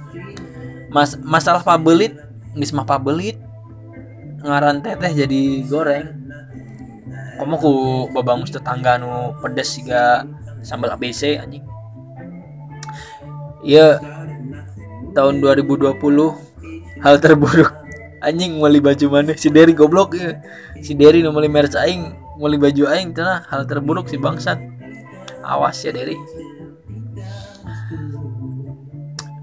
[0.92, 2.16] mas masalah pabelit
[2.56, 3.38] nggak mah pabelit
[4.46, 6.08] ngaran teteh jadi goreng.
[7.36, 7.74] Kamu ku
[8.16, 10.24] babangus tetangga nu pedes juga
[10.64, 11.66] sambal ABC anjing.
[13.66, 14.00] Iya
[15.12, 16.00] tahun 2020
[17.04, 17.74] hal terburuk.
[18.24, 19.36] Anjing mulai baju mana?
[19.36, 20.40] Si Derry goblok ya
[20.80, 24.62] si Derry nu mulai merch aing mulai baju aing cenah hal terburuk si bangsat.
[25.44, 26.16] Awas ya Derry.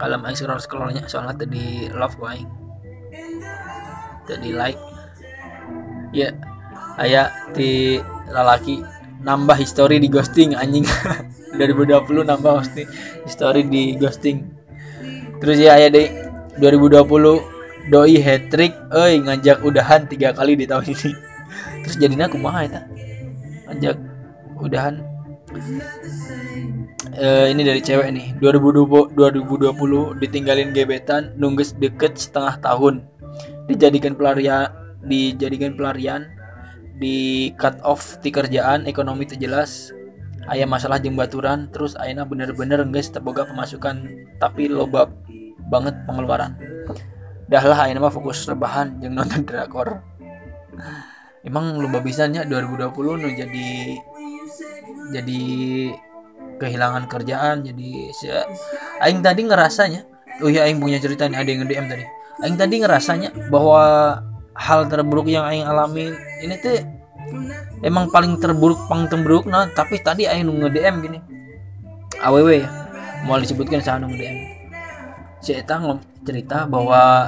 [0.00, 2.61] Kalau aing scroll scrollnya soalnya tadi love ku aing
[4.26, 4.80] tadi like.
[6.12, 6.36] Ya
[7.00, 7.96] ayah di
[8.28, 8.84] lalaki
[9.22, 10.84] nambah history di ghosting anjing.
[11.52, 12.88] 2020 nambah hosting
[13.24, 14.48] history di ghosting.
[15.40, 16.08] Terus ya ayah deh
[16.60, 21.12] 2020 doi hat trick euy ngajak udahan tiga kali di tahun ini.
[21.82, 22.86] Terus jadinya aku mah eta?
[23.68, 23.96] Ngajak
[24.62, 24.94] udahan.
[27.12, 28.26] Eh, ini dari cewek nih.
[28.40, 33.11] 2020 2020 ditinggalin gebetan nunggu deket setengah tahun
[33.70, 34.70] dijadikan pelarian
[35.02, 36.30] dijadikan pelarian
[36.98, 39.90] di cut off di kerjaan ekonomi terjelas
[40.50, 44.06] ayah masalah jeng baturan terus ayana bener-bener guys terboga pemasukan
[44.42, 45.10] tapi loba
[45.70, 46.58] banget pengeluaran.
[47.46, 50.02] Dah lah ayana mah fokus rebahan jeng nonton drakor.
[51.42, 53.68] Emang loba bisanya 2020 nu jadi
[55.12, 55.42] jadi
[56.62, 57.90] kehilangan kerjaan jadi
[59.02, 60.06] aing tadi ngerasanya
[60.40, 62.04] oh iya aing punya cerita nih ada yang nge-DM tadi
[62.42, 63.82] aing tadi ngerasanya bahwa
[64.52, 66.12] hal terburuk yang aing alami
[66.42, 66.82] ini tuh
[67.86, 71.18] emang paling terburuk paling terburuk nah tapi tadi aing nge-DM gini.
[72.22, 72.68] Aww ya
[73.26, 74.62] mau disebutkan saya nge-DM
[75.42, 75.82] si Eta
[76.22, 77.26] cerita bahwa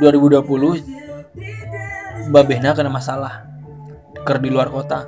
[0.00, 3.44] 2020 babehna kena masalah
[4.24, 5.04] ker di luar kota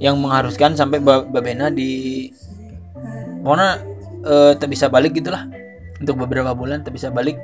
[0.00, 2.32] yang mengharuskan sampai babena di
[3.44, 3.76] mana
[4.24, 5.46] eh, tak bisa balik gitulah.
[6.02, 7.38] Untuk beberapa bulan tak bisa balik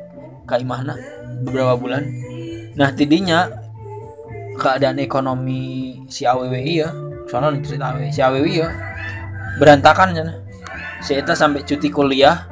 [0.48, 0.96] ke imahna
[1.44, 2.02] beberapa bulan.
[2.74, 3.52] Nah tidinya
[4.56, 6.88] keadaan ekonomi si aww iya.
[7.28, 8.72] Soalnya cerita aww si aww iya.
[9.60, 10.24] Berantakan ya
[11.04, 12.48] si Eta sampai cuti kuliah.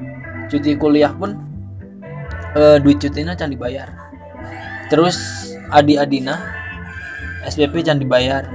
[0.46, 1.34] Cuti kuliah pun
[2.54, 3.90] eh, duit cutinya can dibayar.
[4.86, 6.38] Terus adi adina
[7.48, 8.46] SPP can dibayar.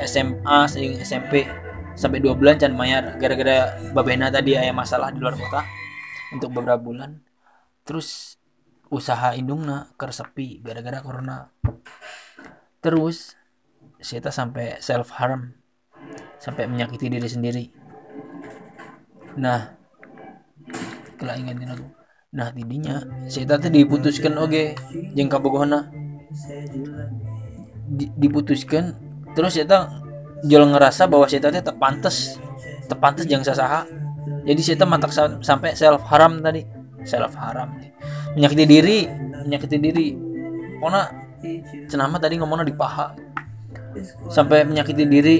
[0.00, 1.44] SMA sing SMP
[1.92, 3.20] sampai dua bulan can mayar.
[3.20, 5.64] Gara-gara babena tadi ayah masalah di luar kota.
[6.32, 7.20] Untuk beberapa bulan.
[7.84, 8.39] Terus
[8.90, 11.48] usaha indungna kersepi gara-gara corona.
[12.82, 13.38] Terus
[14.02, 15.54] saya sampai self harm
[16.42, 17.64] sampai menyakiti diri sendiri.
[19.38, 19.78] Nah
[21.16, 21.86] kalau ingatin aku
[22.30, 24.78] nah tidinya saya tuh diputuskan oke okay,
[25.18, 25.90] jengka bogohana
[28.14, 28.94] diputuskan
[29.34, 29.90] terus kita
[30.46, 32.38] jual ngerasa bahwa kita teh tepantes
[32.90, 33.80] tepantes jangan sasaha.
[34.42, 36.66] Jadi kita mantak sampai self haram tadi.
[37.06, 37.76] Self haram
[38.36, 38.98] menyakiti diri
[39.44, 40.08] menyakiti diri.
[40.80, 41.02] Karena
[41.88, 43.16] cenama tadi ngomongnya di paha.
[44.30, 45.36] Sampai menyakiti diri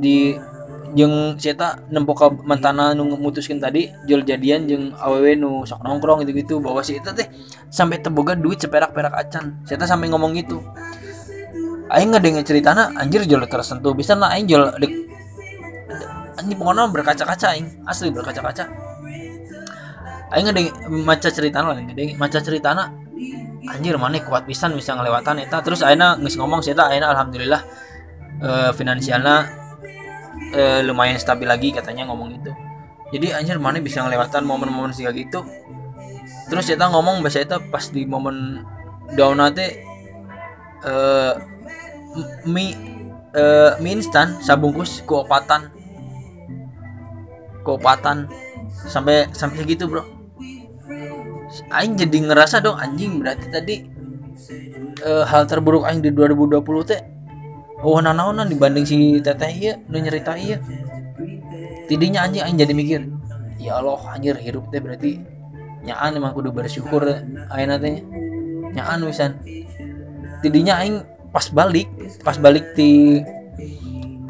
[0.00, 0.34] di
[0.90, 1.38] jeng
[1.94, 6.82] nempok mantana nu memutuskan tadi jual jadian jeng aww nu sok nongkrong gitu gitu bahwa
[6.82, 7.30] si teh
[7.70, 10.58] sampai teboga duit seperak perak acan seta sampai ngomong gitu.
[11.90, 13.94] Aing ngedengar ceritana anjir jual tersentuh.
[13.94, 14.92] Bisa lah aing jual dek
[16.38, 18.89] anjing pokoknya berkaca-kaca aing asli berkaca-kaca
[20.30, 22.84] aing ngedengar maca ceritana lah ngedengar maca ceritana.
[23.60, 25.60] Anjir mana kuat pisan bisa ngelewatan eta.
[25.62, 27.62] Terus aina nggak ngomong sih aina alhamdulillah
[28.40, 29.46] uh, finansialnya
[30.56, 32.50] uh, lumayan stabil lagi katanya ngomong itu
[33.10, 35.42] jadi anjir mana bisa ngelewatan momen-momen sih gitu.
[36.50, 38.62] Terus kita ngomong bahasa itu pas di momen
[39.14, 39.66] down nanti
[40.86, 41.34] uh,
[42.46, 42.74] mie
[43.34, 45.70] uh, mie instan sabungkus keopatan
[47.66, 48.30] keopatan
[48.70, 50.06] sampai sampai segitu bro
[51.70, 53.76] Aing jadi ngerasa dong anjing berarti tadi
[55.06, 57.00] uh, hal terburuk Aing di 2020 teh
[57.86, 60.58] oh nanaonan dibanding si teteh iya nu nyerita iya
[61.86, 63.00] tidinya anjing Aing jadi mikir
[63.62, 65.22] ya Allah anjir hidup teh berarti
[65.86, 67.06] nyaan emang kudu bersyukur
[67.54, 68.02] ayeuna teh
[68.74, 69.38] nyaan wisan
[70.42, 71.86] tidinya Aing pas balik
[72.26, 73.22] pas balik di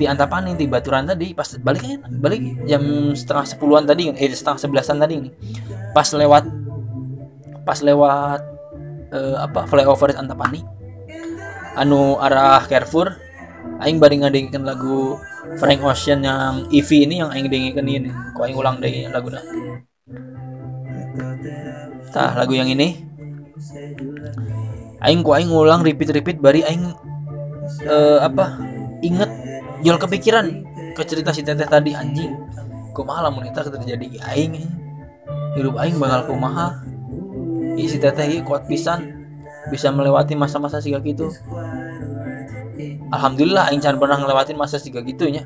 [0.01, 4.97] di Antapani di Baturan tadi pas balik balik jam setengah sepuluhan tadi eh setengah sebelasan
[4.97, 5.33] tadi nih
[5.93, 6.45] pas lewat
[7.71, 8.43] pas lewat
[9.15, 10.67] uh, apa flyover Antapani.
[11.79, 13.15] Anu arah Carrefour.
[13.79, 15.15] Aing bari ngadengin lagu
[15.63, 19.45] Frank Ocean yang EV ini yang aing dengerin ini kok aing ulang deh lagu dah.
[22.11, 23.07] Tah lagu yang ini.
[25.01, 26.91] Aing ku aing ngulang repeat repeat bari aing
[27.87, 28.59] uh, apa
[29.01, 29.31] inget
[29.87, 30.67] jual kepikiran
[30.99, 32.35] ke cerita si teteh tadi anjing.
[32.93, 34.19] Kumaha lamun eta terjadi?
[34.27, 34.59] Aing
[35.55, 36.90] hidup aing bakal kumaha
[37.77, 39.21] Ih, si teteh kuat pisan.
[39.69, 41.29] Bisa melewati masa-masa siga gitu
[43.13, 45.45] Alhamdulillah aing can pernah ngelewatin masa siga gitunya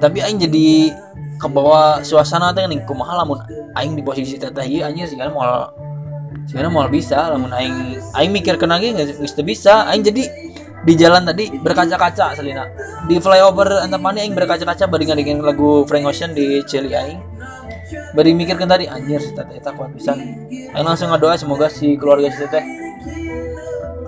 [0.00, 0.96] tapi aing jadi
[1.38, 3.38] ke bawah suasana teh nih kumaha lamun
[3.78, 5.46] aing di posisi teteh ieu anjir segala mau
[6.46, 7.18] sebenarnya mau bisa.
[7.30, 9.86] Lamun aing aing mikir kena ge nggak bisa.
[9.90, 10.26] Aing jadi
[10.82, 12.66] di jalan tadi berkaca-kaca Selina
[13.06, 17.18] di flyover Antapani aing berkaca-kaca bari ngadengin lagu Frank Ocean di Celi aing
[18.12, 20.16] bari mikirkan tadi anjir si teteh kuat bisa.
[20.72, 22.64] Aing langsung ngedoa semoga si keluarga si teteh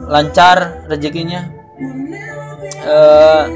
[0.09, 1.49] lancar rezekinya.
[2.85, 3.49] Uh,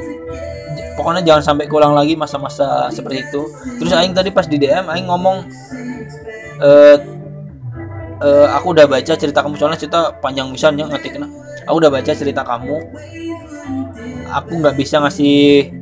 [0.97, 3.43] pokoknya jangan sampai kulang lagi masa-masa seperti itu.
[3.79, 5.37] Terus aing tadi pas di DM aing ngomong
[6.65, 6.97] uh,
[8.25, 11.21] uh, aku udah baca cerita kamu soalnya cerita panjang misalnya ngetik
[11.69, 12.77] aku udah baca cerita kamu.
[14.29, 15.73] Aku nggak bisa ngasih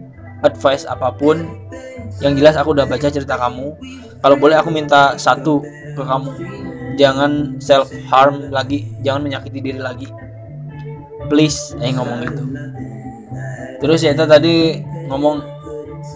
[0.43, 1.47] advice apa pun
[2.21, 3.77] yang jelas aku udah baca cerita kamu.
[4.25, 5.61] Kalau boleh aku minta satu
[5.93, 6.31] ke kamu.
[6.97, 8.89] Jangan self harm lagi.
[9.05, 10.09] Jangan menyakiti diri lagi.
[11.29, 12.43] Please eh ngomong gitu.
[13.83, 14.81] Terus ya tadi
[15.13, 15.45] ngomong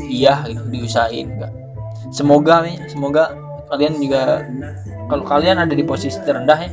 [0.09, 0.65] iya gitu.
[0.73, 1.53] Diusahain enggak.
[2.11, 3.37] Semoga nih semoga
[3.71, 4.43] kalian juga
[5.07, 6.71] kalau kalian ada di posisi terendah ya.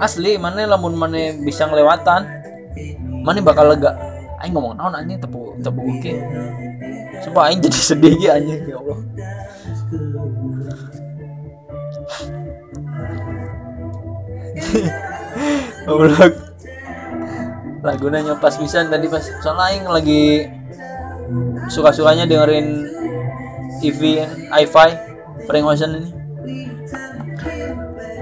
[0.00, 2.26] Asli mana lamun mana bisa ngelewatan
[3.22, 4.11] mana bakal lega
[4.42, 6.12] aing ngomong naon anjing tepu tepu oke
[7.22, 8.98] sumpah aing jadi sedih gitu anjing ya Allah.
[15.86, 16.34] Goblok.
[17.82, 20.46] Lagunya pas pisan tadi pas soalnya aing lagi
[21.70, 22.86] suka-sukanya dengerin
[23.82, 24.90] TV hi-fi
[25.46, 26.10] Frank Ocean ini.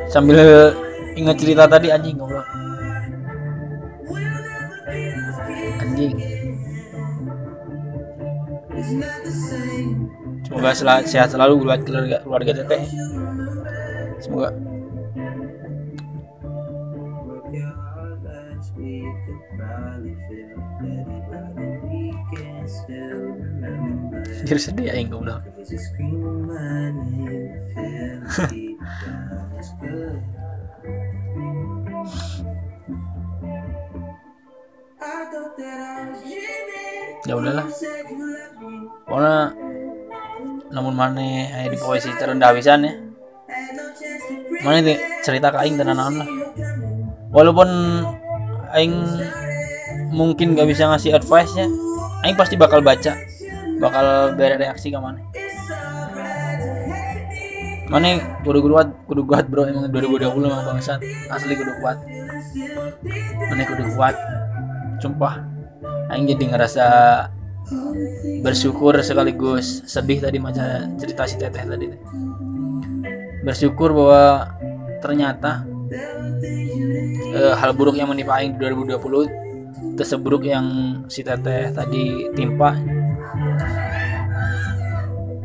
[0.09, 0.41] Sambil
[1.17, 2.50] ingat cerita tadi anjing ngobrol
[6.01, 6.17] anjing.
[10.49, 12.83] Semoga sel sehat selalu buat keluarga keluarga teteh.
[14.25, 14.51] Semoga.
[24.41, 25.45] Anjir sedih ya gue bilang.
[37.27, 37.67] Ya udahlah.
[39.07, 39.37] Pokoknya
[40.71, 42.93] namun mana di posisi terendah bisa ya.
[44.61, 44.95] Mana ini
[45.25, 46.29] cerita ke aing tenan lah.
[47.31, 47.69] Walaupun
[48.77, 48.95] aing
[50.11, 51.67] mungkin gak bisa ngasih advice nya
[52.27, 53.15] aing pasti bakal baca
[53.81, 55.23] bakal bereaksi ke mana.
[57.91, 59.67] Mana kudu kuat kudu kuat bro.
[59.67, 61.03] Emang 2020 emang bangsat.
[61.27, 61.99] Asli kudu kuat.
[63.51, 64.15] Mana kudu kuat
[65.01, 65.41] sumpah
[66.13, 66.87] aing jadi ngerasa
[68.43, 71.87] bersyukur sekaligus sedih tadi macam cerita si teteh tadi.
[73.41, 74.53] Bersyukur bahwa
[75.01, 75.65] ternyata
[77.31, 80.67] eh, hal buruk yang menimpa aing 2020 terseburuk yang
[81.07, 82.75] si teteh tadi timpa.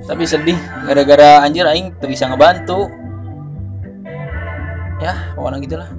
[0.05, 2.89] Tapi sedih gara-gara anjir aing tuh bisa ngebantu.
[5.03, 5.89] Ya pokoknya gitulah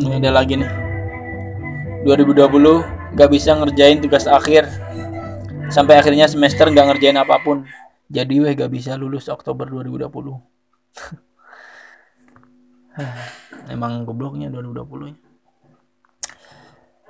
[0.00, 0.70] ini ada lagi nih.
[2.08, 4.64] 2020 gak bisa ngerjain tugas akhir.
[5.68, 7.68] Sampai akhirnya semester gak ngerjain apa pun.
[8.10, 10.10] Jadi weh gak bisa lulus Oktober 2020
[13.74, 15.16] emang gobloknya 2020 ya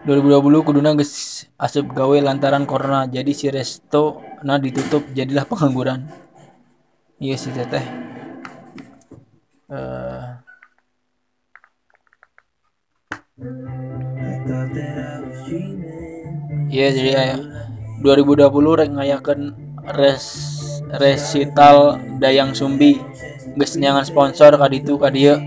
[0.01, 3.05] 2020 kuduna geus asup gawe lantaran corona.
[3.05, 6.09] Jadi si resto nah ditutup jadilah pengangguran.
[7.21, 7.85] Iya sih teteh.
[9.69, 10.41] Uh,
[16.71, 17.25] Iya jadi ya
[18.05, 19.41] 2020 rek ngayakan
[19.97, 20.27] res
[21.01, 23.01] resital Dayang Sumbi.
[23.57, 25.41] Geus nyangan sponsor kaditu kadieu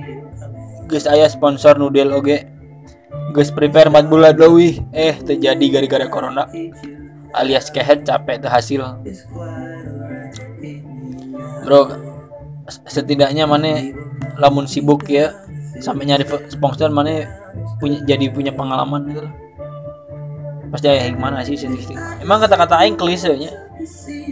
[0.89, 2.49] geus aya sponsor nudel oge.
[3.33, 6.49] Gus prepare mat bulan deui eh terjadi gara-gara corona.
[7.33, 8.81] Alias kehet capek tuh hasil.
[11.61, 11.93] Bro
[12.89, 13.93] setidaknya mana
[14.41, 15.42] lamun sibuk ya
[15.81, 17.25] sampai nyari sponsor mana
[17.81, 19.25] punya jadi punya pengalaman gitu
[20.73, 23.29] pasti ayah hikmah sih sedikit emang kata-kata aing klise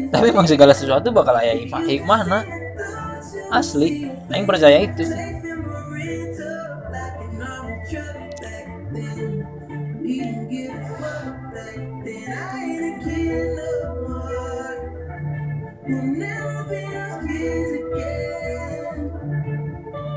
[0.10, 2.44] tapi emang segala sesuatu bakal ayah hikmah hikmah nah
[3.52, 4.08] asli.
[4.32, 5.04] Aing percaya itu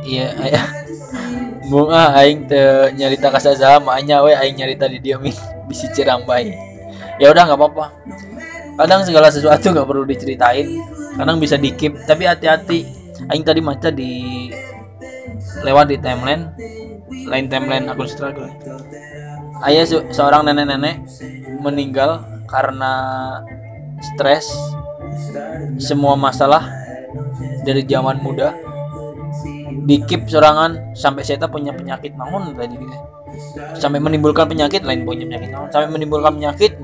[0.05, 0.74] iya ayah
[1.69, 2.61] bunga aing te
[2.95, 5.17] nyarita kasa sama anya we aing nyarita di dia
[5.69, 6.53] bisi cerambai
[7.17, 7.87] ya udah nggak apa-apa.
[8.75, 10.67] Kadang segala sesuatu nggak perlu diceritain
[11.15, 12.91] kadang bisa dikip tapi hati-hati
[13.31, 14.51] aing tadi maca di
[15.63, 16.51] lewat di timeline
[17.31, 18.51] lain timeline akun struggle
[19.65, 21.07] ayah se seorang nenek-nenek
[21.63, 22.93] meninggal karena
[24.03, 24.51] stres
[25.79, 26.67] semua masalah
[27.63, 28.53] dari zaman muda
[29.83, 32.79] dikip serangan sampai saya punya penyakit namun tadi
[33.75, 36.79] sampai menimbulkan penyakit lain punya penyakit namun sampai menimbulkan penyakit.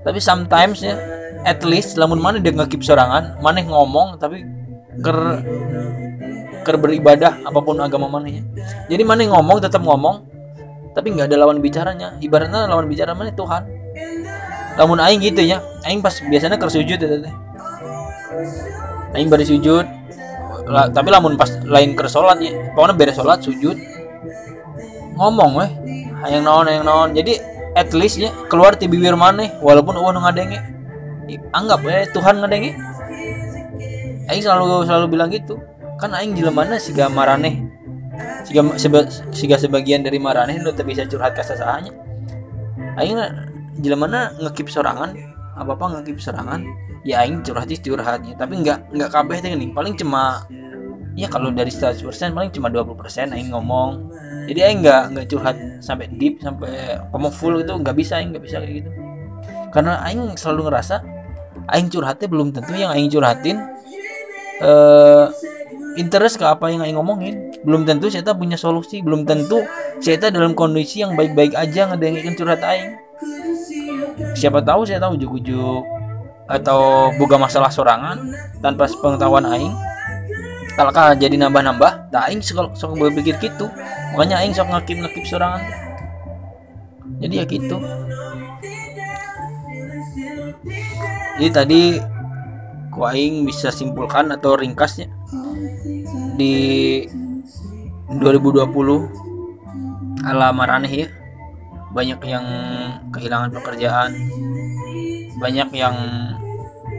[0.00, 0.96] Tapi sometimes ya
[1.44, 4.44] at least lamun mana dia ngekip serangan mana ngomong tapi
[5.04, 5.44] ker
[6.64, 8.42] ker beribadah apa pun agama mana ya.
[8.88, 10.24] Jadi mana ngomong tetap ngomong
[10.96, 12.16] tapi nggak ada lawan bicaranya.
[12.18, 13.30] Ibaratnya lawan bicara mana?
[13.36, 13.68] Tuhan.
[14.80, 17.28] Lamun aing gitu ya aing pas biasanya kersujud ya
[19.14, 19.99] aing bari sujud
[20.70, 23.74] La, tapi lamun pas lain ke sholat ya pokoknya beres sholat sujud.
[25.18, 25.70] Ngomong weh.
[26.30, 27.10] Yang naon yang naon.
[27.10, 27.42] Jadi
[27.74, 30.62] at least ya keluar ti bibir mana walaupun uang ngadenge.
[31.50, 32.78] Anggap ya Tuhan ngadenge.
[34.30, 35.58] Aing selalu selalu bilang gitu.
[35.98, 37.70] Kan aing jelemana siga marane
[38.44, 41.92] siga seba, siga sebagian dari marane nu teu bisa curhat ka sasahanya
[42.98, 43.16] aing
[43.80, 45.14] jelemana ngekip sorangan
[45.60, 46.64] apa apa ngekip sorangan
[47.04, 50.48] ya aing curhat curhatnya tapi nggak nggak kabeh teh nih paling cuma
[51.18, 52.00] ya kalau dari 100%
[52.32, 54.10] paling cuma 20% aing ngomong.
[54.48, 58.44] Jadi aing nggak nggak curhat sampai deep sampai ngomong full itu nggak bisa aing nggak
[58.44, 58.90] bisa kayak gitu.
[59.70, 61.04] Karena aing selalu ngerasa
[61.70, 63.60] aing curhatnya belum tentu yang aing curhatin
[64.64, 65.30] uh,
[66.00, 67.52] interest ke apa yang aing ngomongin.
[67.62, 69.60] Belum tentu saya punya solusi belum tentu
[70.00, 72.96] saya dalam kondisi yang baik-baik aja ngedengin curhat aing
[74.34, 75.82] siapa tahu saya tahu ujuk-ujuk
[76.50, 78.18] atau boga masalah sorangan
[78.58, 79.74] tanpa pengetahuan aing.
[80.74, 82.10] Kalau jadi nambah-nambah?
[82.10, 83.70] Tak aing sok sok berpikir gitu.
[84.16, 85.62] Makanya aing sok ngakip ngakip sorangan.
[87.20, 87.76] Jadi ya gitu.
[91.38, 91.82] Jadi tadi
[92.90, 95.06] ku aing bisa simpulkan atau ringkasnya.
[96.34, 96.54] Di
[98.10, 98.66] 2020
[100.26, 101.19] ala maraneh ya
[101.90, 102.46] banyak yang
[103.10, 104.14] kehilangan pekerjaan.
[105.38, 105.96] Banyak yang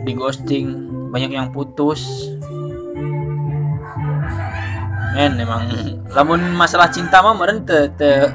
[0.03, 0.67] di ghosting.
[1.11, 2.31] Banyak yang putus.
[5.15, 5.67] Men emang.
[6.11, 8.27] Lamun masalah cinta mah meren te, te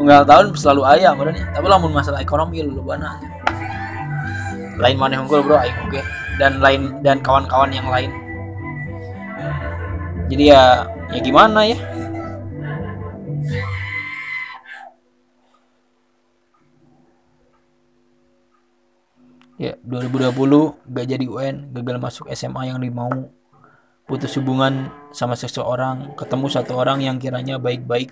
[0.00, 3.20] unggal tahun selalu ayah meren tapi lamun masalah ekonomi lu bana
[4.80, 5.60] lain mana unggul bro?
[5.60, 6.00] Aing oke
[6.40, 8.08] dan lain dan kawan-kawan yang lain.
[10.32, 11.76] Jadi ya ya gimana ya
[19.60, 20.32] ya 2020
[20.88, 23.28] gak jadi UN gagal masuk SMA yang dimau.
[24.08, 28.10] Putus hubungan sama seseorang ketemu satu orang yang kiranya baik-baik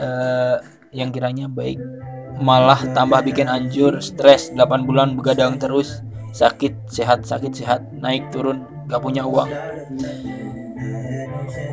[0.00, 0.64] uh,
[0.96, 1.76] yang kiranya baik.
[2.40, 6.00] Malah tambah bikin anjur stres 8 bulan begadang terus.
[6.32, 9.52] Sakit sehat sakit sehat naik turun gak punya uang.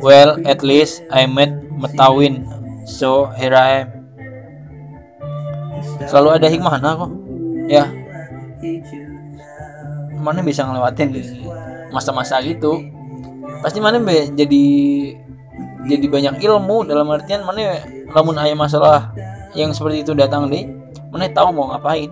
[0.04, 2.44] Well at least I met Metawin.
[2.84, 3.88] So here I am.
[6.04, 7.12] Selalu ada hikmah nah kok.
[7.66, 7.97] Ya
[10.18, 11.08] mana bisa ngelewatin
[11.94, 12.82] masa-masa gitu?
[13.62, 14.64] Pasti mana be jadi
[15.88, 17.80] jadi banyak ilmu dalam artian mana
[18.12, 19.14] namun ayah masalah
[19.56, 20.68] yang seperti itu datang deh
[21.08, 22.10] mana tahu mau ngapain.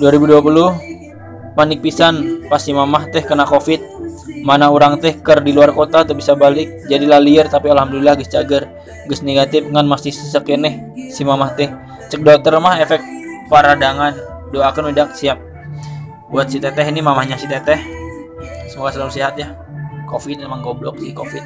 [0.00, 3.80] 2020 panik pisan pasti mamah teh kena covid.
[4.42, 8.30] Mana orang teh ker di luar kota tuh bisa balik jadi lalier tapi alhamdulillah guys
[8.32, 8.66] cager.
[9.06, 10.74] Guys negatif ngan masih sesek nih
[11.12, 11.70] si mamah teh
[12.12, 13.00] cek dokter mah efek
[13.48, 14.12] paradangan.
[14.52, 15.40] Doakan udah siap.
[16.28, 17.80] Buat si teteh ini mamahnya si teteh.
[18.68, 19.56] Semoga selalu sehat ya.
[20.04, 21.40] Covid emang goblok sih covid.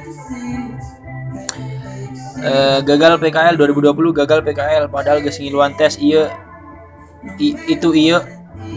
[2.43, 2.51] E,
[2.83, 6.29] gagal PKL 2020 gagal PKL padahal guys ngiluan tes iya
[7.41, 8.21] itu iya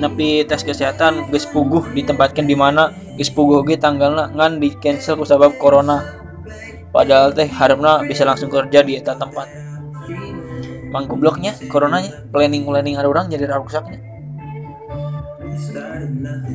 [0.01, 5.19] nepi tes kesehatan guys puguh ditempatkan di mana guys puguh ge tanggalnya ngan di cancel
[5.19, 6.07] ku sebab corona.
[6.95, 9.70] Padahal teh harapnya bisa langsung kerja di eta tempat
[10.91, 12.27] mang gobloknya coronanya.
[12.35, 14.11] Planning planning ada orang jadi rusaknya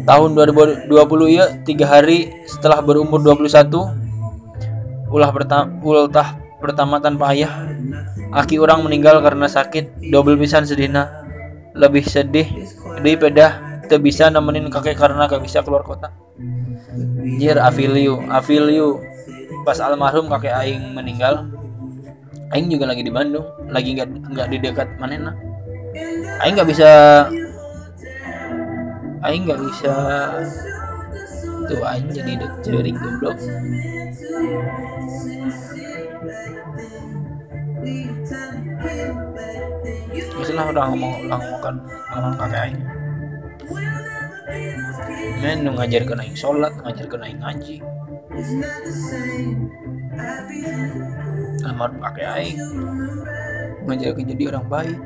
[0.05, 0.89] tahun 2020
[1.33, 6.29] ya tiga hari setelah berumur 21 ulah pertama ulah
[6.61, 7.69] pertama tanpa ayah.
[8.35, 11.23] Aki orang meninggal karena sakit double pisan sedihna.
[11.75, 12.47] Lebih sedih
[13.03, 16.09] di pedah tidak bisa nemenin kakek karena gak bisa keluar kota.
[17.37, 18.99] Jir afiliu afiliu.
[19.63, 21.47] Pas almarhum kakek aing meninggal
[22.53, 25.33] aing juga lagi di Bandung lagi nggak nggak di dekat mana
[26.43, 26.89] aing nggak bisa
[29.25, 29.93] aing nggak bisa
[31.65, 33.37] tuh aing jadi cering goblok
[40.35, 41.75] Biasalah udah ngomong udah ngomongkan
[42.11, 42.79] ngomong kakek aing.
[45.41, 47.75] Men nu ngajar kena aing sholat, ngajar kena aing ngaji.
[51.65, 52.57] Almarhum kakek aing
[53.85, 54.99] ngajar jadi orang baik.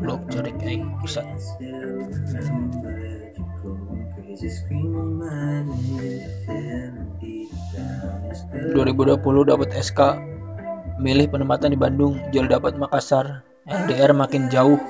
[0.00, 1.22] Blok jarik aing bisa.
[8.76, 10.00] 2020 dapat SK
[11.00, 14.80] milih penempatan di Bandung jual dapat Makassar LDR makin jauh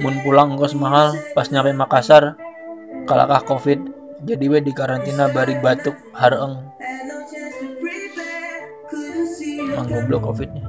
[0.00, 2.36] mun pulang kos mahal pas nyampe Makassar
[3.04, 3.78] kalakah covid?
[4.24, 6.64] Jadi we di karantina bari batuk hareng
[9.76, 10.64] mang goblok covidnya.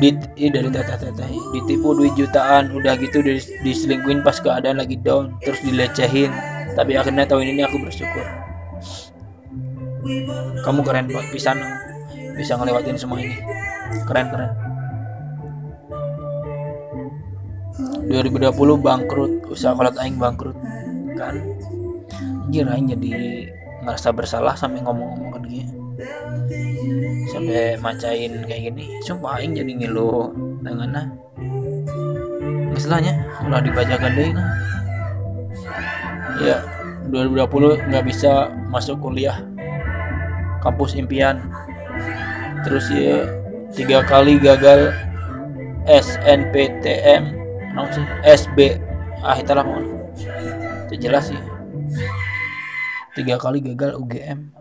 [0.00, 0.08] Di
[0.40, 5.32] eh, dari teteh teteh ditipu duit jutaan udah gitu dis, diselingkuhin pas keadaan lagi down
[5.40, 6.32] terus dilecehin.
[6.72, 8.24] Tapi akhirnya tahun ini aku bersyukur.
[10.64, 11.56] Kamu keren pak bisa
[12.36, 13.36] bisa ngelewatin semua ini.
[14.08, 14.61] Keren keren
[18.08, 20.56] 2020 bangkrut usaha kolot aing bangkrut
[21.14, 21.36] kan?
[22.48, 23.12] Anjir aing jadi
[23.82, 25.66] ngerasa bersalah sampai ngomong-ngomong ke dia
[27.32, 28.86] sampai macain kayak gini.
[29.02, 30.30] Sumpah aing jadi ngilu
[30.62, 31.10] tangannya
[32.72, 34.48] masalahnya udah dibacakan deh nah.
[36.40, 36.58] ya
[37.12, 39.44] 2020 nggak bisa masuk kuliah.
[40.64, 41.42] Kampus impian.
[42.62, 43.26] Terus ya
[43.74, 44.94] tiga kali gagal
[45.84, 47.41] SNPTM
[47.72, 48.04] non sih?
[48.24, 48.78] SB
[49.24, 49.80] ah itulah mau
[50.88, 51.40] itu jelas sih.
[53.12, 54.52] Tiga kali gagal UGM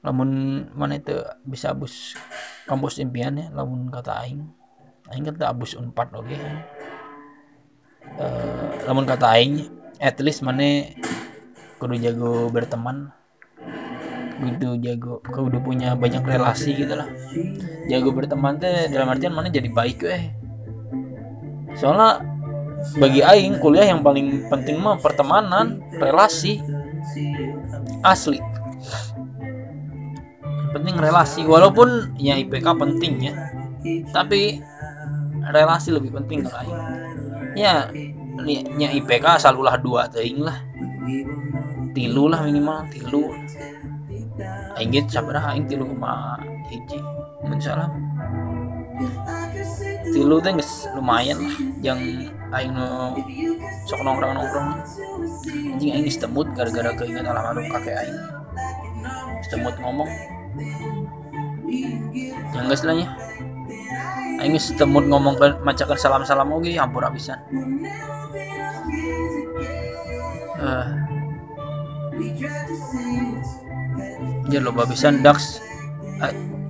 [0.00, 1.12] lamun mana itu
[1.44, 2.16] bisa abus
[2.64, 4.48] kampus impian ya lamun kata aing.
[5.12, 6.28] Aing kata abus unpad oke.
[6.28, 6.40] Okay.
[8.16, 9.68] uh, lamun kata aing
[10.00, 10.88] at least mana
[11.76, 13.12] kudu jago berteman.
[14.40, 17.08] Kudu jago kudu punya banyak relasi gitu lah.
[17.92, 20.39] Jago berteman teh dalam artian mana jadi baik eh
[21.78, 22.24] soalnya
[22.96, 26.60] bagi aing kuliah yang paling penting mah pertemanan relasi.
[28.00, 28.40] Asli.
[30.72, 31.44] Penting relasi.
[31.44, 33.34] Walaupun ya IPK penting ya.
[34.10, 34.60] Tapi
[35.50, 36.68] relasi lebih penting kan
[37.56, 37.88] ya
[38.76, 40.56] nya IPK asal ulah dua teing lah.
[41.92, 43.28] Tilu lah minimal tilu.
[44.78, 46.40] Aing gitu sabar aing tilu koma
[46.72, 46.96] hiji.
[47.44, 47.90] Mensalam
[50.10, 50.52] tilu teh
[50.98, 51.54] lumayan lah.
[51.80, 51.98] Yang
[52.50, 53.14] aing no
[53.86, 54.68] sok nongkrong nongkrong
[55.74, 58.18] anjing aing setemut gara-gara keinget almarhum kakek aing.
[59.46, 60.10] Setemut ngomong.
[62.50, 63.08] Yang enggak setelahnya
[64.40, 67.36] Aing setemut ngomong macakan salam-salam oke hampur habisan.
[70.60, 70.88] Uh.
[74.48, 75.60] ya loba habisan Dax.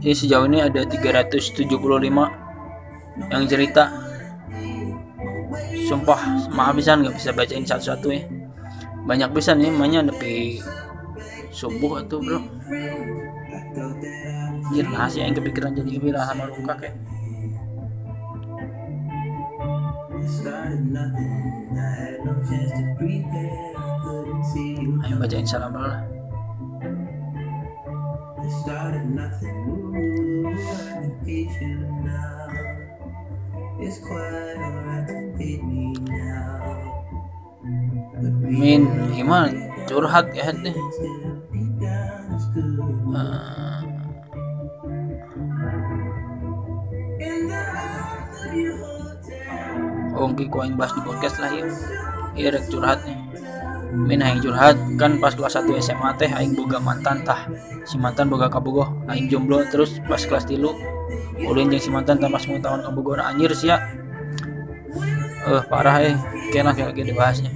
[0.02, 1.70] Ini sejauh ini ada 375
[3.30, 3.90] yang cerita.
[5.90, 8.22] Sumpah maaf bisa nggak bisa bacain satu-satu ya.
[9.06, 10.62] Banyak bisa nih namanya tapi
[11.50, 12.38] subuh itu bro?
[14.70, 16.94] Anjir rahasia yang kepikiran jadi kebirahan orang kakek
[25.02, 25.98] Ayo bacain salam lah
[38.44, 38.84] Min,
[39.16, 39.56] gimana?
[39.88, 40.76] Curhat ya deh.
[43.10, 43.80] Uh,
[50.20, 51.72] Ongki ku aing bahas di podcast lah yuk.
[52.36, 53.16] Iya rek curhat nih.
[53.96, 57.48] Min aing curhat kan pas kelas 1 SMA teh aing boga mantan tah.
[57.88, 60.76] Si mantan boga kabogoh, aing jomblo terus pas kelas tilu
[61.46, 63.80] ulin jeung si mantan tambah 10 tahun kabogoh nah, anjir sia.
[65.46, 66.16] Eh uh, parah eh.
[66.52, 67.50] Kena kayak gini bahasnya.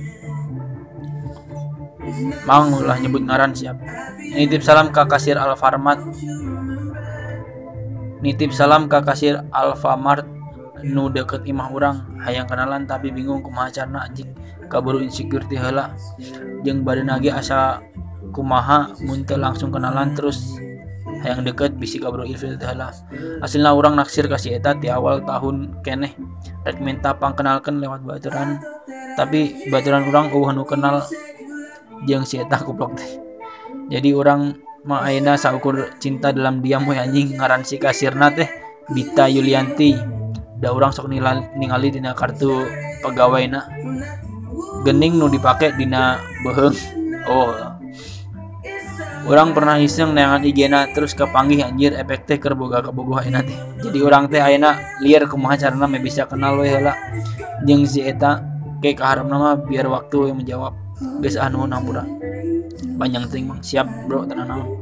[2.47, 3.77] Mang ulah nyebut ngaran siap.
[4.21, 6.01] Nitip salam ke kasir Alfarmat.
[8.25, 10.25] Nitip salam ke kasir Alfamart
[10.85, 14.29] nu deket imah orang hayang kenalan tapi bingung kumaha carna anjing
[14.69, 15.97] kaburu insecure ti heula
[16.61, 17.81] jeung badan lagi asa
[18.37, 20.61] kumaha mun langsung kenalan terus
[21.25, 22.93] hayang deket bisi kaburu ilfil ti heula
[23.41, 26.13] asilna orang naksir kasih eta di awal tahun keneh.
[26.69, 28.61] Rek minta pangkenalkan lewat baturan.
[29.17, 31.01] Tapi baturan orang uh nu kenal
[32.05, 33.11] jeung si eta kuplok teh.
[33.89, 38.49] Jadi orang mah ayeuna saukur cinta dalam diam we anjing ngaran si kasirna teh.
[38.93, 39.97] Dita Yulianti.
[40.61, 42.69] Da orang sok ningali dina kartu
[43.01, 43.65] pegawai na.
[44.85, 46.77] Gening nu dipakai dina beheng
[47.29, 47.74] oh
[49.25, 53.57] orang pernah iseng neangan igena terus kepanggih anjir efek teh keur boga kabogoh ayeuna teh.
[53.81, 56.93] Jadi orang teh ayeuna liar kumaha carana me bisa kenal we heula.
[57.65, 58.45] Jeung si eta
[58.85, 60.73] ke kaharep nama biar waktu yang menjawab.
[61.25, 62.05] Geus anu nampura
[62.95, 64.79] panjang ting mang siap bro tenan naon.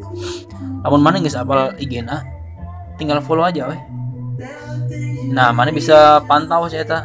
[0.82, 2.20] Lamun mana geus apal igena
[3.00, 3.80] tinggal follow aja weh
[5.32, 7.02] nah mana bisa pantau saya tak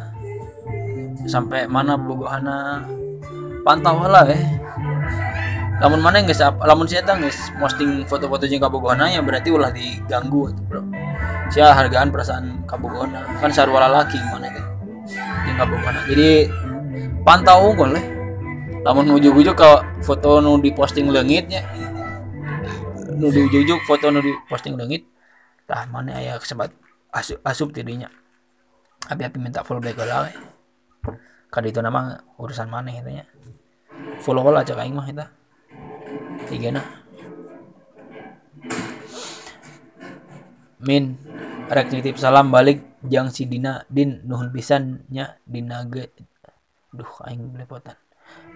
[1.26, 2.84] sampai mana bogohana
[3.64, 4.44] pantau lah eh
[5.78, 7.22] lamun mana nggak siap lamun saya tak
[7.62, 10.82] posting foto-foto jengka bogohana ya berarti ulah diganggu itu bro.
[11.54, 14.66] Saya hargaan perasaan kabogohana kan sarwala laki mana deh
[15.46, 16.50] jengka bogohana jadi
[17.22, 18.06] pantau unggul eh
[18.82, 19.72] lamun ujuk-ujuk ke
[20.02, 21.62] foto nu diposting lengitnya
[23.18, 25.06] nu diujuk-ujuk foto nu diposting lengit
[25.68, 26.72] tah mana aya kesebat
[27.12, 28.08] asup, asup tidinya.
[29.08, 30.32] Api-api minta full back lah
[31.48, 33.24] kali itu nama urusan mana itu nya.
[34.20, 35.24] Full lah cek aing mah itu
[36.50, 36.98] tiga nah
[40.82, 41.18] min
[41.68, 42.86] rek nitip salam balik.
[43.08, 46.12] Jang si Dina din nuhun pisannya Dina ge.
[46.92, 47.96] Duh aing belepotan.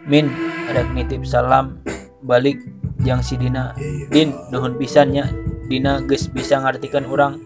[0.08, 0.32] Min
[0.72, 1.84] rek nitip salam
[2.24, 2.58] balik.
[3.02, 3.76] Jang si Dina
[4.10, 5.28] din nuhun pisannya
[5.68, 7.42] Dina geus bisa ngartikan orang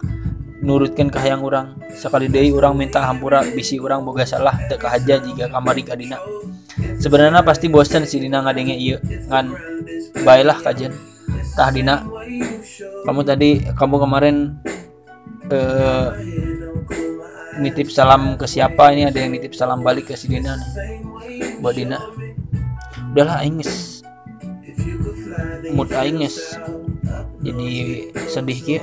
[0.66, 5.52] nurutkan kahayang orang sekali deui orang minta hampura bisi orang boga salah teu kahaja jika
[5.52, 6.18] kamari ka Dina.
[6.98, 8.98] Sebenarnya pasti bosan si Dina ngadenge ieu
[9.30, 9.75] ngan
[10.24, 10.91] baiklah kajen
[11.56, 12.03] tah Dina.
[13.06, 14.36] Kamu tadi kamu kemarin
[15.49, 16.07] eh,
[17.62, 18.91] nitip salam ke siapa?
[18.91, 20.72] Ini ada yang nitip salam balik ke si Dina nih.
[21.64, 21.99] Buat Dina.
[23.16, 24.03] Udahlah aing geus
[25.72, 26.60] mood aing geus
[27.40, 27.68] jadi
[28.28, 28.82] sedih kia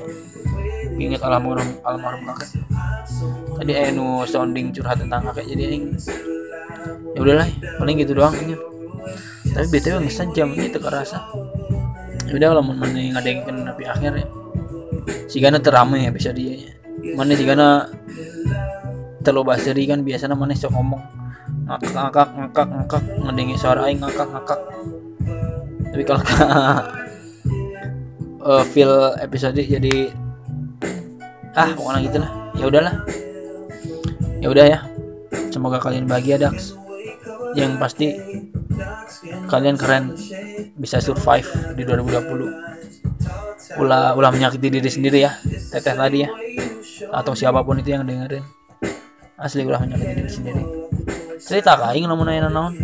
[0.96, 2.62] inget almarhum almarhum kakek.
[3.58, 5.92] Tadi aing sounding curhat tentang kakek jadi aing
[7.12, 8.54] ya udahlah paling gitu doang ini
[9.52, 11.28] tapi btw ngesan jam ini teka rasa.
[12.28, 14.26] Ya udah kalau mana yang ada yang nabi akhir ya
[15.26, 16.70] sigana teramai ya bisa dia
[17.16, 17.88] mana sigana
[19.22, 21.02] telo baseri kan biasanya mana sok ngomong
[21.66, 24.60] ngakak ngakak ngakak ngakak ngedengi suara aing ngakak ngakak.
[25.92, 26.22] Tapi kalau
[28.42, 30.10] uh, feel episode jadi
[31.52, 32.94] ah pokoknya gitu lah ya udahlah.
[34.42, 34.78] Ya udah ya.
[35.52, 36.81] Semoga kalian bahagia Dax
[37.56, 38.14] yang pasti
[39.48, 40.14] kalian keren.
[40.76, 41.46] Bisa survive
[41.76, 42.72] di 2020
[43.80, 45.32] ulah ulah menyakiti diri sendiri ya
[45.72, 46.30] teteh tadi ya
[47.08, 48.44] atau siapa pun itu yang dengerin.
[49.38, 50.62] Asli ulah menyakiti diri sendiri.
[51.42, 52.74] Cerita ke aing namun aing naon?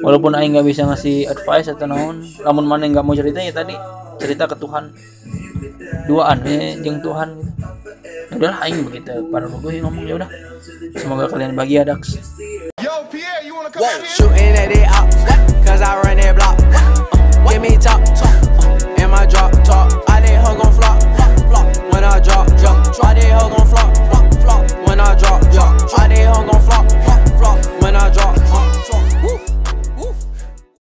[0.00, 3.74] Walaupun aing nggak bisa ngasih advice atau naon namun mana nggak mau cerita ya tadi
[4.20, 4.92] cerita ke Tuhan.
[6.08, 7.28] Duaan ya jeng Tuhan.
[8.30, 10.30] Udahlah aing begitu para gue ngomong ya udah
[10.96, 12.18] semoga kalian bahagia Dax
[13.08, 13.88] Pierre, you wanna come Whoa.
[13.88, 14.10] out here?
[14.10, 15.08] Shooting at it up,
[15.64, 16.58] cause I run that block.
[16.60, 18.28] Uh, give me top, top,
[18.64, 20.04] uh, and my drop, top.
[20.08, 21.00] I did hug gon' flop,
[21.48, 23.04] flop, when I drop, drop.
[23.04, 25.98] I did hug gon' flop, flop, flop, when I drop, drop.
[25.98, 28.39] I did hug gon' flop, flop, flop, when I drop.